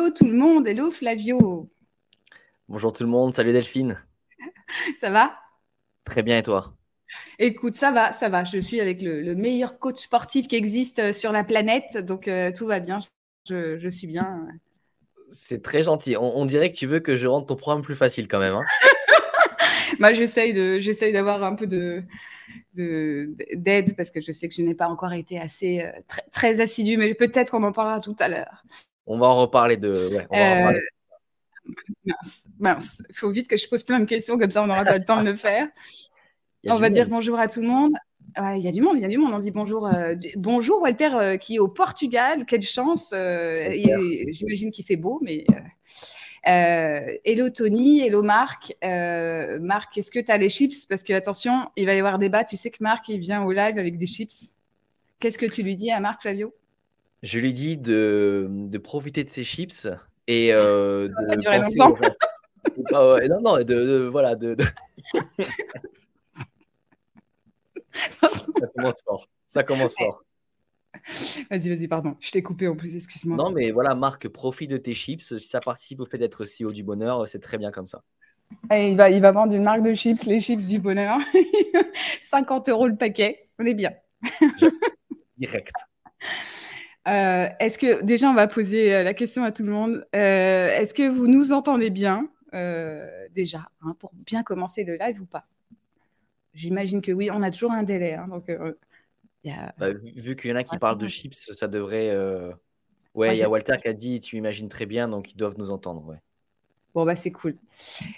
[0.00, 1.68] Hello tout le monde, hello Flavio.
[2.68, 4.02] Bonjour tout le monde, salut Delphine.
[4.98, 5.38] ça va?
[6.06, 6.72] Très bien et toi?
[7.38, 8.46] Écoute, ça va, ça va.
[8.46, 12.50] Je suis avec le, meilleur coach sportif qui existe euh, sur la planète, donc euh,
[12.50, 13.00] tout va bien.
[13.46, 14.48] Je, suis bien.
[15.30, 16.16] C'est très gentil.
[16.16, 18.54] On, dirait que tu veux que je rende ton programme plus facile quand même.
[18.54, 18.64] Hein.
[19.98, 22.04] Moi, j'essaye de, j'essaye d'avoir un peu de,
[22.72, 26.60] d'aide parce que je sais que je n'ai pas encore été assez euh, très, très
[26.62, 28.64] assidue, mais peut-être qu'on en parlera tout à l'heure.
[29.12, 29.92] On va en reparler de.
[32.60, 34.98] Mince, Il faut vite que je pose plein de questions, comme ça on n'aura pas
[34.98, 35.66] le temps de le faire.
[36.68, 37.92] On va dire bonjour à tout le monde.
[38.38, 39.32] Il y a du monde, il y a du monde.
[39.34, 42.44] On dit bonjour, euh, bonjour Walter euh, qui est au Portugal.
[42.46, 43.10] Quelle chance.
[43.12, 43.68] Euh,
[44.28, 45.44] j'imagine qu'il fait beau, mais.
[46.44, 48.76] hello Tony, hello Marc.
[48.80, 50.86] Marc, est-ce que tu as les chips?
[50.86, 52.44] Parce que attention, il va y avoir débat.
[52.44, 54.52] Tu sais que Marc, il vient au live avec des chips.
[55.18, 56.54] Qu'est-ce que tu lui dis à Marc, Flavio?
[57.22, 59.88] Je lui dis de, de profiter de ses chips
[60.26, 61.78] et euh, de penser
[62.92, 64.64] ah ouais, non, non, de, de voilà, de, de...
[68.22, 69.28] ça commence fort.
[69.46, 70.22] Ça commence fort.
[71.50, 72.16] Vas-y, vas-y, pardon.
[72.20, 73.36] Je t'ai coupé en plus, excuse-moi.
[73.36, 75.22] Non, mais voilà, Marc, profite de tes chips.
[75.22, 78.02] Si ça participe au fait d'être CEO du bonheur, c'est très bien comme ça.
[78.72, 81.18] Et il, va, il va vendre une marque de chips, les chips du bonheur.
[82.22, 83.48] 50 euros le paquet.
[83.58, 83.92] On est bien.
[85.38, 85.72] Direct.
[87.10, 90.68] Euh, est-ce que déjà on va poser euh, la question à tout le monde euh,
[90.68, 92.28] Est-ce que vous nous entendez bien
[93.32, 95.46] déjà hein, pour bien commencer le live ou pas?
[96.54, 97.30] J'imagine que oui.
[97.32, 98.50] On a toujours un délai, hein, donc.
[99.78, 102.14] Bah, vu qu'il y en a qui parlent de chips, ça devrait.
[103.14, 105.58] Ouais, il y a Walter qui a dit tu imagines très bien, donc ils doivent
[105.58, 106.06] nous entendre.
[106.06, 106.18] Ouais.
[106.94, 107.56] Bon bah c'est cool.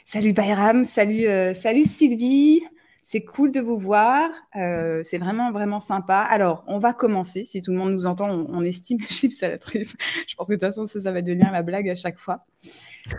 [0.04, 2.62] Salut Bayram, salut salut Sylvie.
[3.04, 4.30] C'est cool de vous voir.
[4.54, 6.18] Euh, c'est vraiment, vraiment sympa.
[6.18, 7.42] Alors, on va commencer.
[7.42, 9.96] Si tout le monde nous entend, on, estime les chips à la truffe.
[10.28, 12.46] Je pense que de toute façon, ça, ça va devenir la blague à chaque fois.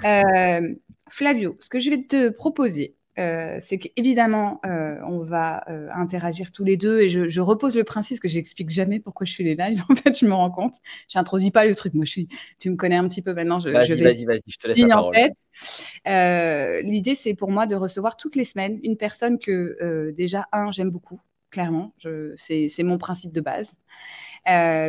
[0.05, 0.73] Euh,
[1.09, 6.51] Flavio, ce que je vais te proposer, euh, c'est qu'évidemment, euh, on va euh, interagir
[6.51, 9.55] tous les deux et je, repose le principe que j'explique jamais pourquoi je fais les
[9.55, 9.83] lives.
[9.89, 10.73] En fait, je me rends compte.
[11.07, 11.93] J'introduis pas le truc.
[11.93, 12.27] Moi, je suis,
[12.59, 13.59] tu me connais un petit peu maintenant.
[13.59, 16.83] vas-y, vas-y, vas-y, je te laisse la parole.
[16.83, 20.89] L'idée, c'est pour moi de recevoir toutes les semaines une personne que déjà un, j'aime
[20.89, 21.19] beaucoup.
[21.51, 21.93] Clairement,
[22.35, 23.75] c'est mon principe de base.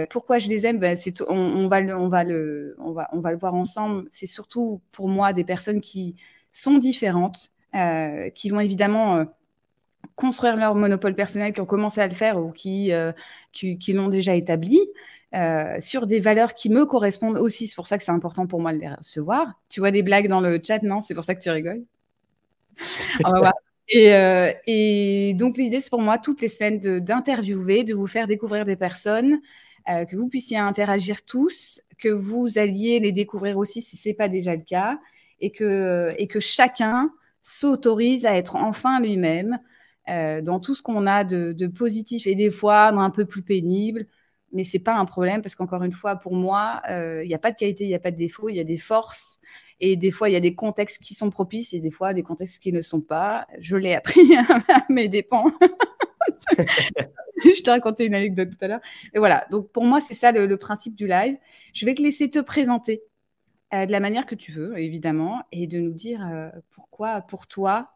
[0.08, 0.78] pourquoi je les aime?
[0.78, 0.96] Ben,
[1.28, 4.08] on, on, va le, on, va le, on, va, on va le voir ensemble.
[4.10, 6.16] C'est surtout pour moi des personnes qui
[6.54, 9.24] sont différentes, euh, qui vont évidemment euh,
[10.14, 13.10] construire leur monopole personnel, qui ont commencé à le faire ou qui, euh,
[13.50, 14.78] qui, l'ont déjà établi,
[15.80, 17.66] sur des valeurs qui me correspondent aussi.
[17.66, 19.60] C'est pour ça que c'est important pour moi de les recevoir.
[19.68, 21.00] Tu vois des blagues dans le chat, non?
[21.00, 21.82] C'est pour ça que tu rigoles?
[23.24, 23.52] On va voir.
[23.88, 28.76] Et, donc l'idée, c'est pour moi toutes les semaines d'interviewer, de, vous faire découvrir des
[28.76, 29.40] personnes,
[29.88, 34.28] que vous puissiez interagir tous, que vous alliez les découvrir aussi si ce n'est pas
[34.28, 35.00] déjà le cas,
[35.40, 37.10] et que, et que chacun
[37.44, 39.60] s'autorise à être enfin lui-même
[40.08, 44.06] euh, dans tout ce qu'on a de, positif et des fois un peu plus pénible.
[44.52, 47.38] Mais c'est pas un problème parce qu'encore une fois, pour moi, euh, il n'y a
[47.38, 49.38] pas de qualité, il n'y a pas de défaut, il y a des forces.
[49.80, 52.22] Et des fois, il y a des contextes qui sont propices et des fois, des
[52.22, 53.46] contextes qui ne sont pas.
[53.58, 55.52] Je l'ai appris à mes dépens.
[57.44, 58.80] je te racontais une anecdote tout à l'heure.
[59.12, 61.36] Et voilà, donc pour moi, c'est ça le, principe du live.
[61.72, 63.13] Je vais te laisser te présenter euh,
[63.86, 67.90] de la manière que tu veux, évidemment, et de nous dire euh, pourquoi, pour toi,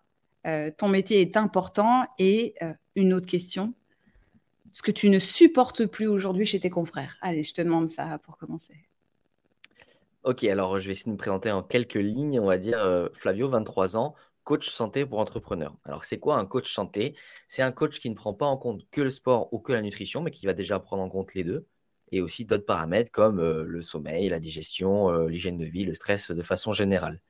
[0.47, 2.07] euh, ton métier est important.
[2.19, 2.55] Et
[2.97, 3.75] une autre question,
[4.73, 7.17] ce que tu ne supportes plus aujourd'hui chez tes confrères.
[7.21, 8.75] Allez, je te demande ça pour commencer.
[10.25, 12.41] Ok, alors je vais essayer de me présenter en quelques lignes.
[12.41, 15.77] On va dire Flavio, 23 ans, coach santé pour entrepreneurs.
[15.85, 17.15] Alors, c'est quoi un coach santé?
[17.47, 19.83] C'est un coach qui ne prend pas en compte que le sport ou que la
[19.83, 21.67] nutrition, mais qui va déjà prendre en compte les deux
[22.13, 26.43] et aussi d'autres paramètres comme le sommeil, la digestion, l'hygiène de vie, le stress de
[26.43, 27.21] façon générale.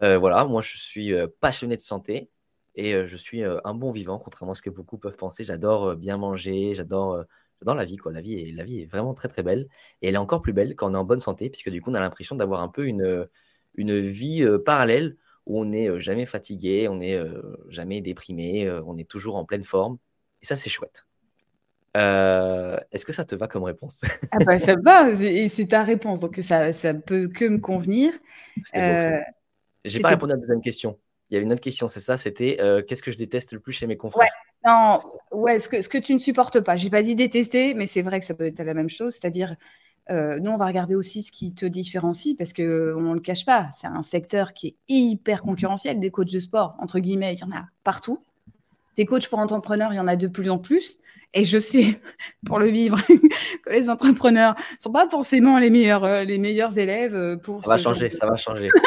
[0.00, 2.30] Voilà, moi je suis passionné de santé
[2.74, 5.44] et je suis un bon vivant, contrairement à ce que beaucoup peuvent penser.
[5.44, 7.24] J'adore bien manger, j'adore
[7.60, 7.96] j'adore la vie.
[7.96, 8.12] Quoi.
[8.12, 9.68] La, vie est, la vie est vraiment très très belle
[10.02, 11.90] et elle est encore plus belle quand on est en bonne santé, puisque du coup
[11.90, 13.28] on a l'impression d'avoir un peu une,
[13.76, 15.16] une vie parallèle
[15.46, 17.20] où on n'est jamais fatigué, on n'est
[17.68, 19.98] jamais déprimé, on est toujours en pleine forme.
[20.42, 21.06] Et ça, c'est chouette.
[21.96, 24.00] Euh, est-ce que ça te va comme réponse?
[24.32, 28.12] Ah bah, Ça va, c'est ta réponse, donc ça ne peut que me convenir.
[28.74, 29.20] Euh,
[29.84, 30.98] J'ai pas répondu à la deuxième question.
[31.30, 33.60] Il y avait une autre question, c'est ça, c'était euh, qu'est-ce que je déteste le
[33.60, 34.24] plus chez mes confrères?
[34.24, 34.98] Ouais, non,
[35.32, 36.76] ouais, ce que, ce que tu ne supportes pas.
[36.76, 39.56] J'ai pas dit détester, mais c'est vrai que ça peut être la même chose, c'est-à-dire
[40.10, 43.46] euh, nous, on va regarder aussi ce qui te différencie parce qu'on ne le cache
[43.46, 43.70] pas.
[43.72, 47.44] C'est un secteur qui est hyper concurrentiel des coachs de sport, entre guillemets, il y
[47.44, 48.22] en a partout.
[48.96, 50.98] Des coachs pour entrepreneurs, il y en a de plus en plus.
[51.34, 52.00] Et je sais,
[52.46, 52.98] pour le vivre,
[53.64, 57.62] que les entrepreneurs ne sont pas forcément les meilleurs, euh, les meilleurs élèves euh, pour.
[57.64, 58.68] Ça va changer, ça va changer.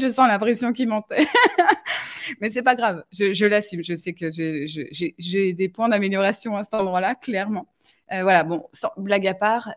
[0.00, 1.04] je sens la pression qui monte.
[2.40, 3.82] Mais c'est pas grave, je, l'assume.
[3.82, 7.68] Je sais que j'ai des points d'amélioration à cet endroit-là, clairement.
[8.10, 9.74] Euh, voilà, bon, blague à part,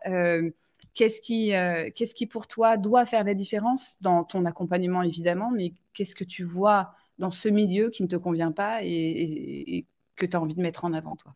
[0.94, 1.52] qu'est-ce qui,
[1.94, 6.24] qu'est-ce qui pour toi doit faire la différence dans ton accompagnement, évidemment, mais qu'est-ce que
[6.24, 9.84] tu vois dans ce milieu qui ne te convient pas et
[10.16, 11.34] que tu as envie de mettre en avant, toi?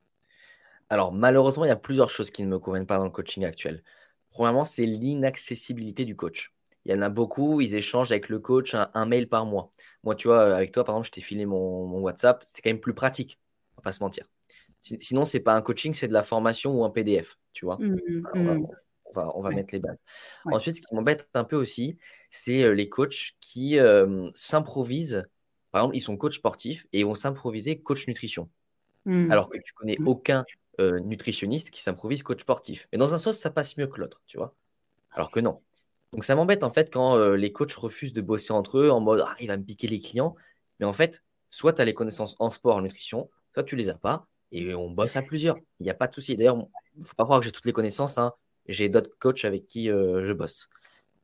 [0.88, 3.44] Alors, malheureusement, il y a plusieurs choses qui ne me conviennent pas dans le coaching
[3.44, 3.82] actuel.
[4.30, 6.52] Premièrement, c'est l'inaccessibilité du coach.
[6.84, 9.72] Il y en a beaucoup, ils échangent avec le coach un, mail par mois.
[10.02, 12.80] Moi, tu vois, avec toi, par exemple, je t'ai filé mon, WhatsApp, c'est quand même
[12.80, 13.38] plus pratique,
[13.72, 14.26] on va pas se mentir.
[14.80, 17.76] Sinon, c'est pas un coaching, c'est de la formation ou un PDF, tu vois.
[17.76, 18.66] Mmh, mmh.
[19.14, 19.98] on, va, mettre les bases.
[20.46, 21.98] Ensuite, ce qui m'embête un peu aussi,
[22.30, 25.24] c'est euh, les coachs qui euh, s'improvisent.
[25.70, 28.48] Par exemple, ils sont coachs sportifs et vont s'improviser coach nutrition.
[29.04, 29.30] Mmh.
[29.30, 30.08] Alors que tu connais mmh.
[30.08, 30.44] aucun
[30.80, 32.88] euh, nutritionniste qui s'improvise coach sportif.
[32.92, 34.54] Mais dans un sens, ça passe mieux que l'autre, tu vois?
[35.12, 35.60] Alors que non.
[36.12, 39.00] Donc ça m'embête en fait quand euh, les coachs refusent de bosser entre eux en
[39.00, 40.34] mode ah, il va me piquer les clients.
[40.78, 43.90] Mais en fait, soit tu as les connaissances en sport, en nutrition, soit tu les
[43.90, 45.56] as pas et on bosse à plusieurs.
[45.80, 46.36] Il n'y a pas de souci.
[46.36, 46.56] D'ailleurs,
[46.96, 48.18] il ne faut pas croire que j'ai toutes les connaissances.
[48.18, 48.32] Hein.
[48.66, 50.68] J'ai d'autres coachs avec qui euh, je bosse.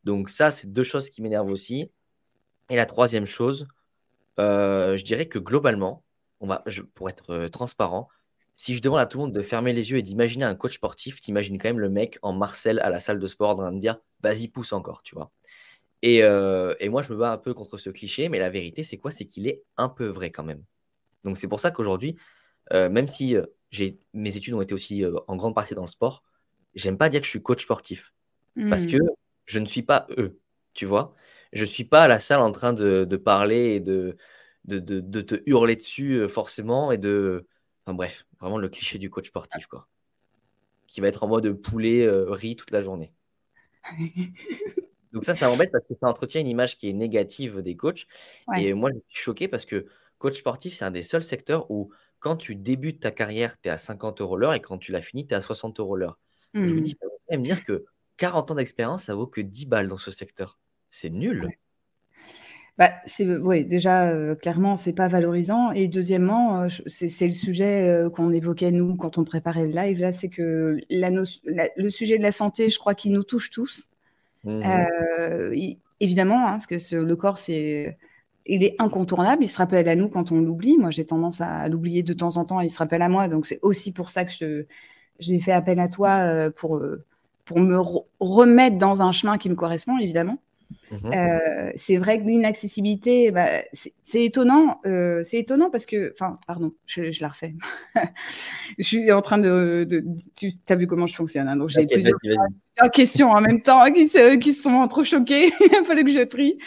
[0.05, 1.91] Donc ça, c'est deux choses qui m'énervent aussi.
[2.69, 3.67] Et la troisième chose,
[4.39, 6.05] je dirais que globalement,
[6.41, 8.09] on va, pour être euh, transparent,
[8.55, 10.75] si je demande à tout le monde de fermer les yeux et d'imaginer un coach
[10.75, 13.73] sportif, t'imagines quand même le mec en Marcel à la salle de sport en train
[13.73, 15.31] de dire vas-y, pousse encore, tu vois.
[16.03, 18.83] Et, euh, et, moi, je me bats un peu contre ce cliché, mais la vérité,
[18.83, 19.11] c'est quoi?
[19.11, 20.63] C'est qu'il est un peu vrai quand même.
[21.25, 22.17] Donc, c'est pour ça qu'aujourd'hui,
[22.73, 23.37] euh, même si
[23.71, 26.23] j'ai, mes études ont été aussi en grande partie dans le sport,
[26.75, 28.13] j'aime pas dire que je suis coach sportif.
[28.71, 29.11] Parce que hmm.
[29.45, 30.39] je ne suis pas eux,
[30.73, 31.15] tu vois.
[31.53, 34.17] Je ne suis pas à la salle en train de, de parler et de,
[34.67, 37.47] de, te hurler dessus euh, forcément et de.
[37.85, 39.89] Enfin bref, vraiment le cliché du coach sportif, quoi.
[40.87, 43.13] Qui va être en mode poulet euh, riz toute la journée.
[45.13, 48.07] Donc ça, ça m'embête parce que ça entretient une image qui est négative des coachs.
[48.57, 49.87] Et moi, je suis choqué parce que
[50.19, 53.73] coach sportif, c'est un des seuls secteurs où quand tu débutes ta carrière, tu es
[53.73, 56.19] à 50 euros l'heure et quand tu l'as fini, tu es à 60 euros l'heure.
[56.55, 56.99] Je me dis, mmh.
[57.01, 57.85] ça veut même dire que
[58.17, 60.59] 40 ans d'expérience, ça vaut que 10 balles dans ce secteur.
[60.91, 61.51] C'est nul.
[62.79, 65.73] Bah, c'est oui, déjà euh, clairement c'est pas valorisant.
[65.73, 69.99] Et deuxièmement euh, c'est le sujet euh, qu'on évoquait nous quand on préparait le live
[69.99, 73.89] là c'est que la, le sujet de la santé je crois qu'il nous touche tous.
[74.45, 74.63] Mmh.
[76.01, 77.97] Évidemment hein, parce que le corps c'est
[78.45, 79.43] il est incontournable.
[79.43, 80.77] Il se rappelle à nous quand on l'oublie.
[80.77, 83.29] Moi j'ai tendance à l'oublier de temps en temps et il se rappelle à moi.
[83.29, 84.67] Donc c'est aussi pour ça que
[85.19, 86.83] j'ai fait appel à toi pour
[87.47, 87.79] pour me
[88.21, 90.39] remettre dans un chemin qui me correspond évidemment
[90.91, 94.81] Mmh euh, c'est vrai que l'inaccessibilité, bah, c'est étonnant.
[94.87, 97.55] Euh, c'est étonnant parce que, enfin, pardon, je, la refais.
[98.79, 99.87] je suis en train de,
[100.37, 102.19] tu as vu comment je fonctionne, hein, donc j'ai plusieurs,
[102.93, 105.53] questions en même temps qui, se, qui sont trop choquées.
[105.61, 106.59] Il fallait que je trie.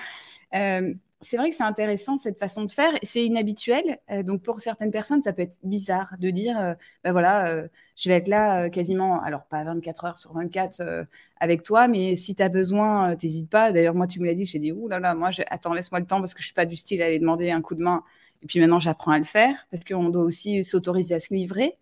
[0.54, 2.94] Euh, c'est vrai que c'est intéressant cette façon de faire.
[3.04, 4.00] C'est inhabituel.
[4.10, 7.68] Euh, donc pour certaines personnes, ça peut être bizarre de dire, euh, ben voilà, euh,
[7.98, 11.08] je vais être là quasiment, alors pas 24 heures sur 24
[11.42, 13.72] avec toi, mais si tu as besoin, t'hésites pas.
[13.74, 16.06] D'ailleurs, moi, tu me l'as dit, j'ai dit, ouh là là, moi, attends, laisse-moi le
[16.06, 18.04] temps parce que je suis pas du style à aller demander un coup de main.
[18.42, 21.78] Et puis maintenant, j'apprends à le faire parce qu'on doit aussi s'autoriser à se livrer.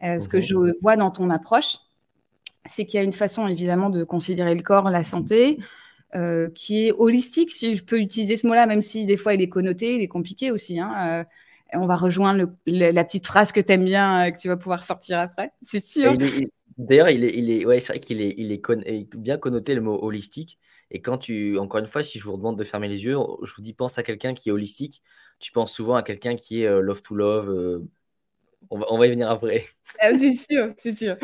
[0.00, 0.42] Ce que mhm.
[0.42, 1.78] je vois dans ton approche,
[2.66, 5.58] c'est qu'il y a une façon évidemment de considérer le corps, la santé.
[6.14, 9.42] Euh, qui est holistique, si je peux utiliser ce mot-là, même si des fois il
[9.42, 10.78] est connoté, il est compliqué aussi.
[10.78, 11.24] Hein.
[11.74, 14.56] Euh, on va rejoindre la petite phrase que tu aimes bien, euh, que tu vas
[14.56, 16.16] pouvoir sortir après, c'est sûr.
[16.78, 19.80] D'ailleurs, il est, il est, ouais, c'est vrai qu'il est, il est, bien connoté le
[19.80, 20.58] mot holistique.
[20.92, 23.52] Et quand tu, encore une fois, si je vous demande de fermer les yeux, je
[23.54, 25.02] vous dis pense à quelqu'un qui est holistique.
[25.40, 27.82] Tu penses souvent à quelqu'un qui est love to love.
[28.70, 29.64] on, va, on va y venir après.
[29.98, 31.16] Ah, c'est sûr, c'est sûr.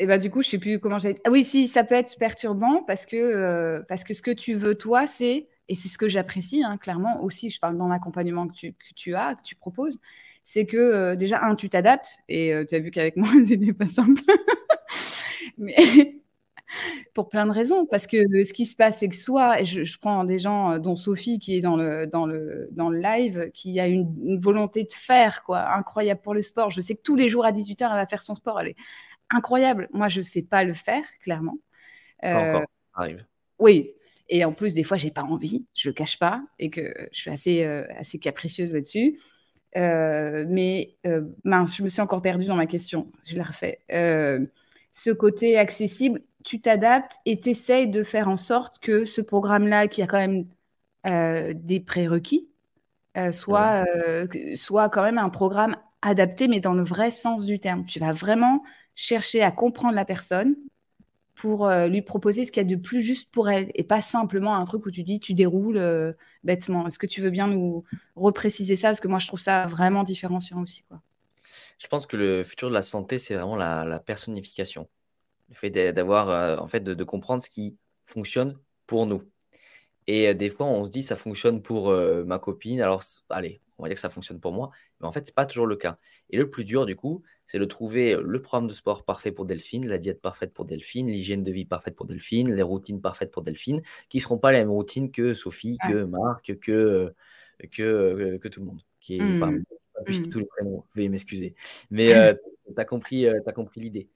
[0.00, 1.20] Et bah, du coup, je sais plus comment j'ai.
[1.24, 4.54] Ah oui, si, ça peut être perturbant parce que, euh, parce que ce que tu
[4.54, 8.48] veux, toi, c'est, et c'est ce que j'apprécie, hein, clairement, aussi, je parle dans l'accompagnement
[8.48, 9.98] que tu, que tu as, que tu proposes,
[10.42, 13.72] c'est que euh, déjà, un, tu t'adaptes, et euh, tu as vu qu'avec moi, c'était
[13.72, 14.22] pas simple.
[15.58, 15.76] Mais
[17.14, 19.98] pour plein de raisons, parce que ce qui se passe, c'est que soit, je, je,
[19.98, 23.78] prends des gens, dont Sophie, qui est dans le, dans le, dans le live, qui
[23.78, 26.70] a une, volonté de faire, quoi, incroyable pour le sport.
[26.72, 28.60] Je sais que tous les jours à 18h, elle va faire son sport.
[28.60, 28.76] Elle est
[29.30, 29.88] incroyable.
[29.92, 31.58] Moi, je ne sais pas le faire, clairement.
[32.24, 33.24] Euh, encore, arrive.
[33.58, 33.92] Oui.
[34.28, 37.20] Et en plus, des fois, j'ai pas envie, je le cache pas, et que je
[37.20, 39.20] suis assez, euh, assez capricieuse là-dessus.
[39.76, 40.96] Euh, mais
[41.44, 43.10] mince, je me suis encore perdue dans ma question.
[43.24, 43.80] Je la refais.
[43.88, 49.88] ce côté accessible, tu t'adaptes et tu essayes de faire en sorte que ce programme-là,
[49.88, 50.46] qui a quand même
[51.54, 52.48] des prérequis,
[53.32, 53.84] soit,
[54.54, 57.84] soit quand même un programme adapté, mais dans le vrai sens du terme.
[57.84, 58.62] Tu vas vraiment
[58.94, 60.56] chercher à comprendre la personne
[61.34, 64.00] pour euh, lui proposer ce qu'il y a de plus juste pour elle et pas
[64.00, 66.12] simplement un truc où tu dis tu déroules euh,
[66.44, 66.86] bêtement.
[66.86, 67.84] Est-ce que tu veux bien nous
[68.14, 68.88] repréciser ça?
[68.88, 70.84] Parce que moi, je trouve ça vraiment différenciant aussi.
[70.84, 71.00] Quoi.
[71.78, 74.88] Je pense que le futur de la santé, c'est vraiment la, personnification.
[75.48, 79.22] Le fait d'avoir, euh, en fait, de, comprendre ce qui fonctionne pour nous.
[80.06, 81.90] Et des fois, on se dit ça fonctionne pour
[82.26, 82.82] ma copine.
[82.82, 84.70] Alors, allez, on va dire que ça fonctionne pour moi.
[85.00, 85.98] Mais en fait, ce n'est pas toujours le cas.
[86.30, 89.44] Et le plus dur, du coup, c'est de trouver le programme de sport parfait pour
[89.44, 93.30] Delphine, la diète parfaite pour Delphine, l'hygiène de vie parfaite pour Delphine, les routines parfaites
[93.30, 97.14] pour Delphine, qui ne seront pas les mêmes routines que Sophie, que Marc, que,
[97.70, 99.40] que, que, tout le monde, qui est mmh.
[99.40, 100.28] pas, mmh.
[100.30, 101.54] tous les prénoms, veuillez m'excuser.
[101.90, 102.34] Mais euh,
[102.66, 104.08] tu as compris, euh, compris l'idée.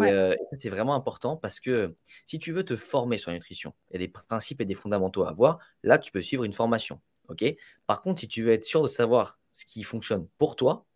[0.00, 1.94] Euh, c'est vraiment important parce que
[2.26, 4.74] si tu veux te former sur la nutrition, il y a des principes et des
[4.74, 5.58] fondamentaux à avoir.
[5.82, 7.00] Là, tu peux suivre une formation.
[7.32, 7.44] Ok
[7.86, 10.86] Par contre, si tu veux être sûr de savoir ce qui fonctionne pour toi,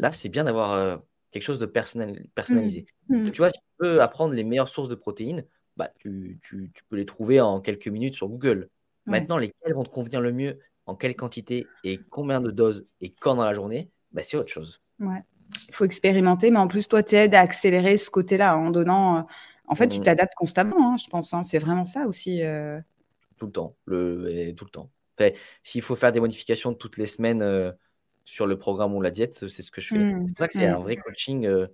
[0.00, 0.96] Là, c'est bien d'avoir euh,
[1.30, 2.86] quelque chose de personnalisé.
[3.08, 3.16] Mmh.
[3.16, 3.30] Mmh.
[3.30, 5.44] Tu vois, si tu veux apprendre les meilleures sources de protéines,
[5.76, 6.40] bah, tu,
[6.88, 8.70] peux les trouver en quelques minutes sur Google.
[9.06, 13.10] Maintenant, lesquelles vont te convenir le mieux, en quelle quantité et combien de doses et
[13.10, 14.80] quand dans la journée, bah, c'est autre chose.
[15.00, 15.22] Ouais.
[15.68, 19.18] Il faut expérimenter, mais en plus, toi, tu aides à accélérer ce côté-là en donnant.
[19.18, 19.22] Euh,
[19.66, 20.04] en fait, tu mmh.
[20.04, 21.34] t'adaptes constamment, hein, je pense.
[21.34, 21.42] Hein.
[21.42, 22.42] C'est vraiment ça aussi.
[22.42, 22.80] Euh.
[23.36, 23.76] Tout le temps.
[23.84, 24.52] Le...
[24.56, 24.90] tout le temps.
[25.62, 27.74] S'il faut faire des modifications toutes les semaines
[28.30, 29.98] sur le programme ou la diète, c'est ce que je fais.
[29.98, 30.10] Mmh.
[30.10, 31.66] C'est pour ça que c'est un vrai coaching euh,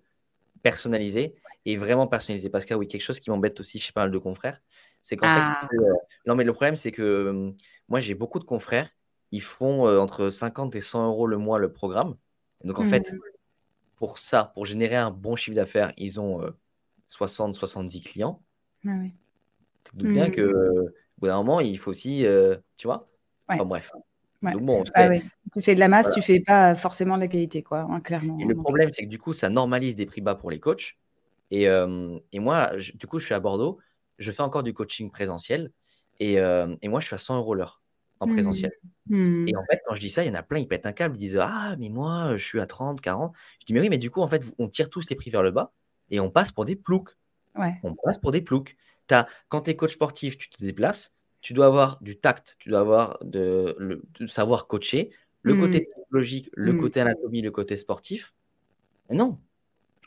[0.62, 1.34] personnalisé
[1.66, 2.48] et vraiment personnalisé.
[2.48, 4.62] Parce que oui, quelque chose qui m'embête aussi chez pas mal de confrères,
[5.02, 5.68] c'est qu'en fait, ah.
[5.74, 5.94] euh,
[6.26, 7.52] non, mais le problème, c'est que
[7.88, 8.88] moi, j'ai beaucoup de confrères,
[9.32, 12.16] ils font euh, entre 50 et 100 euros le mois le programme.
[12.64, 13.18] donc, en fait, mmh.
[13.96, 16.40] pour ça, pour générer un bon chiffre d'affaires, ils ont
[17.08, 18.42] 60, 70 clients.
[18.86, 19.12] Ah oui.
[19.92, 20.30] Bien mmh.
[20.30, 22.24] que, au bout d'un moment, il faut aussi,
[22.76, 23.08] tu vois.
[23.48, 23.92] Bref.
[24.44, 24.52] Ah
[25.54, 28.38] tu fais de la masse, tu fais pas forcément de la qualité, quoi, hein, clairement.
[28.38, 30.96] Et le problème, c'est que du coup, ça normalise des prix bas pour les coachs.
[31.50, 33.78] Et, euh, et moi, du coup, je suis à Bordeaux,
[34.18, 35.72] je fais encore du coaching présentiel.
[36.18, 37.82] Et, euh, et moi, je suis à 100 euros l'heure
[38.20, 38.72] en présentiel.
[39.08, 39.48] Mmh.
[39.48, 40.92] Et en fait, quand je dis ça, il y en a plein, ils pètent un
[40.92, 43.34] câble, ils disent Ah, mais moi, je suis à 30, 40.
[43.60, 45.42] Je dis Mais oui, mais du coup, en fait, on tire tous les prix vers
[45.42, 45.72] le bas
[46.10, 47.10] et on passe pour des ploucs.
[47.56, 47.74] Ouais.
[47.82, 48.76] On passe pour des ploucs.
[49.10, 51.14] As, quand tu es coach sportif, tu te déplaces,
[51.46, 55.10] tu dois avoir du tact, tu dois avoir de, le, savoir coacher,
[55.42, 55.60] le mmh.
[55.60, 56.78] côté psychologique, le mmh.
[56.80, 58.34] côté anatomie, le côté sportif.
[59.12, 59.38] non.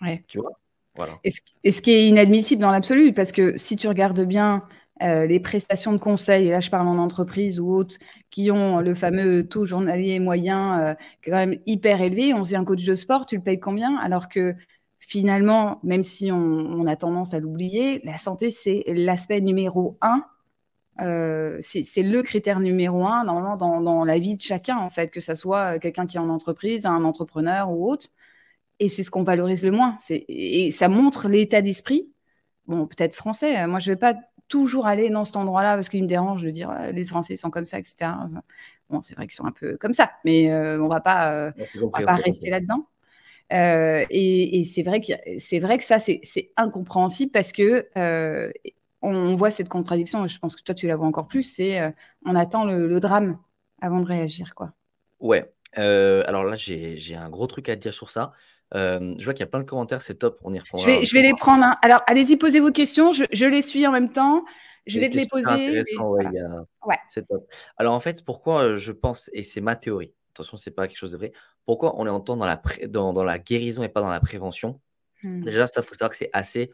[0.01, 0.25] Ouais.
[0.27, 0.51] Tu vois
[0.95, 1.17] voilà.
[1.23, 1.31] et,
[1.71, 4.63] ce, qui est inadmissible dans l'absolu, parce que si tu regardes bien
[5.01, 7.95] euh, les prestations de conseil, et là je parle en entreprise ou autres,
[8.29, 12.43] qui ont le fameux taux journalier moyen euh, qui est quand même hyper élevé, on
[12.43, 13.95] se dit un coach de sport, tu le payes combien?
[13.95, 14.55] Alors que
[14.99, 20.25] finalement, même si on, on a tendance à l'oublier, la santé, c'est l'aspect numéro un
[21.01, 25.19] euh, c'est le critère numéro un dans, dans, la vie de chacun, en fait, que
[25.19, 28.07] ce soit quelqu'un qui est en entreprise, un entrepreneur ou autre.
[28.79, 29.97] Et c'est ce qu'on valorise le moins.
[30.09, 32.09] Et ça montre l'état d'esprit,
[32.67, 33.67] bon, peut-être français.
[33.67, 34.15] Moi, je ne vais pas
[34.47, 37.65] toujours aller dans cet endroit-là parce qu'il me dérange de dire les Français sont comme
[37.65, 38.11] ça, etc.
[38.89, 41.31] Bon, c'est vrai qu'ils sont un peu comme ça, mais euh, on ne va pas,
[41.33, 41.51] euh,
[41.93, 42.87] va pas rester là-dedans.
[43.51, 47.87] et, et c'est vrai que c'est vrai que ça c'est incompréhensible parce que
[49.01, 51.79] on, voit cette contradiction, et je pense que toi tu la vois encore plus, c'est
[51.79, 51.91] euh,
[52.25, 53.37] on attend le, drame
[53.81, 54.55] avant de réagir.
[54.55, 54.73] quoi.
[55.19, 58.33] Ouais, euh, alors là j'ai un gros truc à dire sur ça.
[58.75, 60.87] Euh, je vois qu'il y a plein de commentaires, c'est top, on y reprendra.
[61.03, 61.63] Je vais, les prendre.
[61.63, 61.77] Hein.
[61.81, 64.43] Alors allez-y, posez vos questions, je, les suis en même temps.
[64.85, 65.83] Je vais te les poser.
[67.09, 67.47] C'est top.
[67.77, 71.11] Alors en fait, pourquoi je pense, et c'est ma théorie, attention, c'est pas quelque chose
[71.11, 71.31] de vrai,
[71.65, 74.79] pourquoi on est en temps dans la, dans, la guérison et pas dans la prévention?
[75.21, 75.41] Hmm.
[75.41, 76.71] Déjà, ça, il faut savoir que c'est assez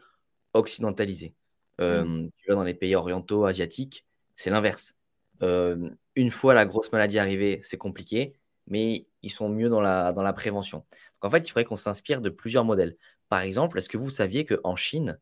[0.54, 1.34] occidentalisé.
[1.78, 2.28] Mmh.
[2.38, 4.96] Tu vas dans les pays orientaux, asiatiques, c'est l'inverse.
[5.40, 8.34] une fois la grosse maladie arrivée, c'est compliqué,
[8.66, 10.78] mais ils sont mieux dans la, dans la prévention.
[10.78, 12.96] Donc en fait, il faudrait qu'on s'inspire de plusieurs modèles.
[13.28, 15.18] Par exemple, est-ce que vous saviez qu'en Chine,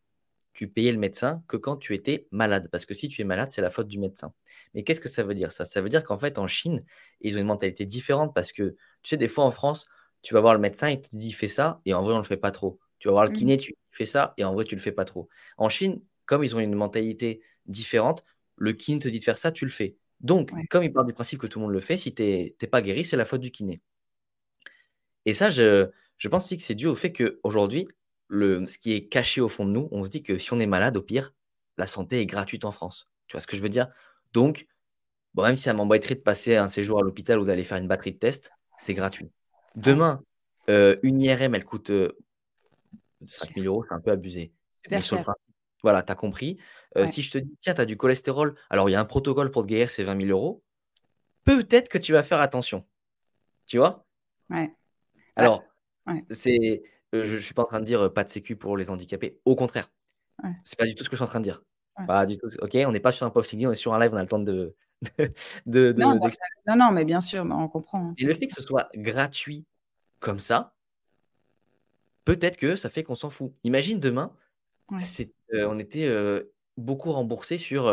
[0.53, 2.69] tu payais le médecin que quand tu étais malade?
[2.71, 4.33] Parce que si tu es malade, c'est la faute du médecin.
[4.73, 5.65] Mais qu'est-ce que ça veut dire ça?
[5.65, 6.85] Ça veut dire qu'en fait, en Chine,
[7.21, 9.89] ils ont une mentalité différente parce que, tu sais, des fois en France,
[10.23, 12.23] tu vas voir le médecin, il te dit fais ça, et en vrai, on ne
[12.23, 12.79] le fait pas trop.
[12.99, 13.35] Tu vas voir le mmh.
[13.35, 15.29] kiné, tu fais ça, et en vrai, tu le fais pas trop.
[15.59, 18.25] En Chine, comme ils ont une mentalité différente,
[18.57, 19.97] le kiné te dit de faire ça, tu le fais.
[20.21, 22.69] Donc, comme il part du principe que tout le monde le fait, si tu n'es
[22.71, 23.81] pas guéri, c'est la faute du kiné.
[25.26, 25.90] Et ça, je,
[26.31, 27.88] pense aussi que c'est dû au fait qu'aujourd'hui,
[28.31, 30.66] ce qui est caché au fond de nous, on se dit que si on est
[30.66, 31.35] malade, au pire,
[31.76, 33.09] la santé est gratuite en France.
[33.26, 33.88] Tu vois ce que je veux dire?
[34.33, 34.66] Donc,
[35.35, 37.88] bon, même si ça m'embêterait de passer un séjour à l'hôpital ou d'aller faire une
[37.88, 39.31] batterie de test, c'est gratuit.
[39.76, 40.23] Demain,
[40.69, 41.90] euh, une IRM, elle coûte
[43.26, 44.52] 5000 euh, euros, c'est un peu abusé.
[45.00, 45.35] Super.
[45.85, 46.59] Voilà, tu as compris.
[47.07, 49.50] si je te dis, tiens, tu as du cholestérol, alors il y a un protocole
[49.50, 50.64] pour te guérir, c'est 20 000 euros,
[51.45, 52.85] peut-être que tu vas faire attention.
[53.67, 54.05] Tu vois?
[54.50, 54.75] Ouais.
[55.37, 55.62] Alors,
[56.31, 59.41] c'est, je ne suis pas en train de dire pas de sécu pour les handicapés.
[59.45, 59.91] Au contraire,
[60.43, 61.62] ce c'est pas du tout ce que je suis en train de dire.
[62.07, 62.49] Pas du tout.
[62.61, 64.29] Ok, on n'est pas sur un post on est sur un live, on a le
[64.29, 64.75] temps de.
[65.67, 66.19] de, non,
[66.76, 68.09] non, mais bien sûr, on comprend.
[68.09, 68.14] Hein.
[68.19, 69.67] Et le fait que ce soit gratuit
[70.19, 70.75] comme ça,
[72.25, 73.53] peut-être que ça fait qu'on s'en fout.
[73.64, 74.35] Imagine demain,
[74.91, 76.09] on était
[76.76, 77.85] beaucoup remboursé sur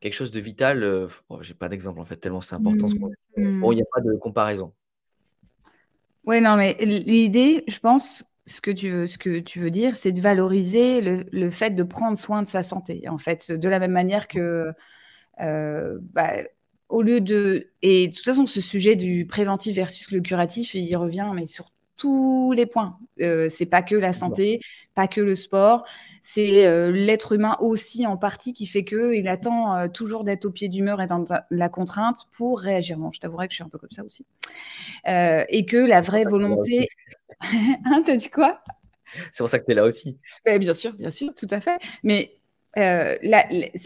[0.00, 0.80] quelque chose de vital.
[0.80, 2.88] Je oh, J'ai pas d'exemple en fait, tellement c'est important.
[2.88, 3.60] ce qu'on mmh.
[3.60, 4.72] Bon, il n'y a pas de comparaison.
[6.24, 9.96] Oui, non, mais l'idée, je pense, ce que tu veux, ce que tu veux dire,
[9.96, 13.08] c'est de valoriser le, fait de prendre soin de sa santé.
[13.08, 14.72] En fait, de la même manière que,
[15.38, 16.32] bah,
[16.88, 20.94] au lieu de, et de toute façon, ce sujet du préventif versus le curatif, il
[20.96, 21.70] revient, mais sur
[22.02, 22.98] tous les points.
[23.20, 24.58] Euh, c'est pas que la santé,
[24.96, 25.84] pas que le sport,
[26.20, 30.46] c'est euh, l'être humain aussi en partie qui fait que il attend euh, toujours d'être
[30.46, 32.98] au pied d'humeur et dans la contrainte pour réagir.
[32.98, 34.26] Bon, je t'avouerai que je suis un peu comme ça aussi,
[35.06, 36.88] et que la vraie volonté.
[37.84, 38.60] hein, t'as dit quoi?
[39.30, 40.18] C'est pour ça que tu es là aussi.
[40.44, 41.78] bien sûr, bien sûr, tout à fait.
[42.02, 42.32] Mais
[42.78, 43.16] euh,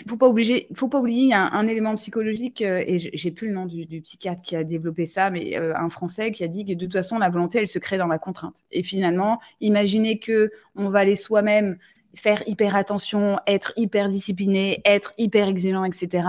[0.06, 3.54] faut pas obliger, faut pas oublier un, un élément psychologique euh, et j'ai plus le
[3.54, 6.64] nom du, du, psychiatre qui a développé ça, mais euh, un Français qui a dit
[6.64, 8.64] que de toute façon la volonté elle se crée dans la contrainte.
[8.70, 11.78] Et finalement, imaginez que on va aller soi-même
[12.14, 16.28] faire hyper attention, être hyper discipliné, être hyper exigeant, etc.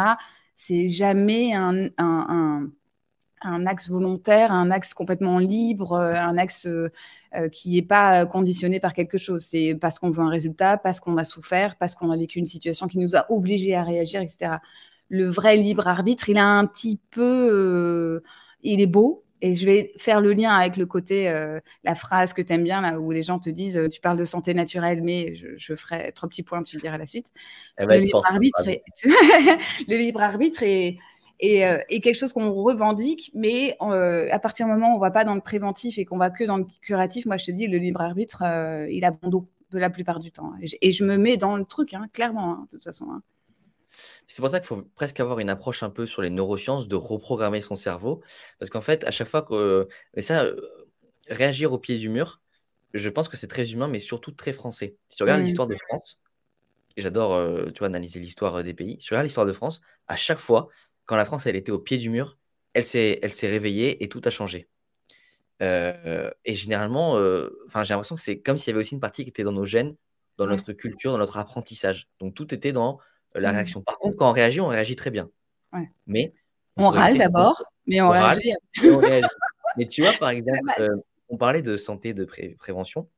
[0.55, 2.69] C'est jamais un, un un
[3.41, 6.89] axe volontaire, un axe complètement libre, euh, un axe euh,
[7.35, 9.45] euh, qui n'est pas conditionné par quelque chose.
[9.45, 12.45] C'est parce qu'on veut un résultat, parce qu'on a souffert, parce qu'on a vécu une
[12.45, 14.57] situation qui nous a obligés à réagir, etc.
[15.09, 18.21] Le vrai libre arbitre, il a un petit peu,
[18.61, 19.23] il est beau.
[19.39, 21.31] Et je vais faire le lien avec le côté,
[21.83, 24.25] la phrase que tu aimes bien, là, où les gens te disent, tu parles de
[24.25, 27.31] santé naturelle, mais je, ferai trois petits points, tu diras la suite.
[27.77, 28.63] le, libre arbitre
[29.87, 30.97] le libre arbitre est,
[31.43, 35.11] euh, et, quelque chose qu'on revendique, mais euh, à partir du moment où on va
[35.11, 37.67] pas dans le préventif et qu'on va que dans le curatif, moi je te dis,
[37.67, 40.53] le libre arbitre, euh, il a bon dos de la plupart du temps.
[40.81, 43.11] Et je, me mets dans le truc, hein, clairement, hein, de toute façon.
[43.11, 43.21] Hein.
[44.25, 46.95] C'est pour ça qu'il faut presque avoir une approche un peu sur les neurosciences, de
[46.95, 48.21] reprogrammer son cerveau.
[48.59, 49.87] Parce qu'en fait, à chaque fois que.
[50.15, 50.45] Mais ça,
[51.27, 52.41] réagir au pied du mur,
[52.93, 54.95] je pense que c'est très humain, mais surtout très français.
[55.09, 55.45] Si tu regardes mmh.
[55.45, 56.21] l'histoire de France,
[56.95, 57.39] et j'adore
[57.73, 60.69] tu vois, analyser l'histoire des pays, si tu regardes l'histoire de France, à chaque fois,
[61.07, 62.37] quand la France elle était au pied du mur,
[62.73, 64.67] elle s'est, elle s'est réveillée et tout a changé.
[65.63, 68.99] Euh, et généralement, euh, enfin, j'ai l'impression que c'est comme s'il y avait aussi une
[68.99, 69.95] partie qui était dans nos gènes,
[70.37, 72.07] dans notre culture, dans notre apprentissage.
[72.19, 72.99] Donc tout était dans
[73.35, 73.55] euh, la mmh.
[73.55, 73.81] réaction.
[73.81, 75.29] Par contre, quand on réagit, on réagit très bien.
[76.05, 76.33] Mais
[76.75, 78.53] on, râle d'abord, mais on, réagit.
[79.77, 80.61] mais tu vois, par exemple,
[81.29, 83.09] on parlait de santé, de prévention.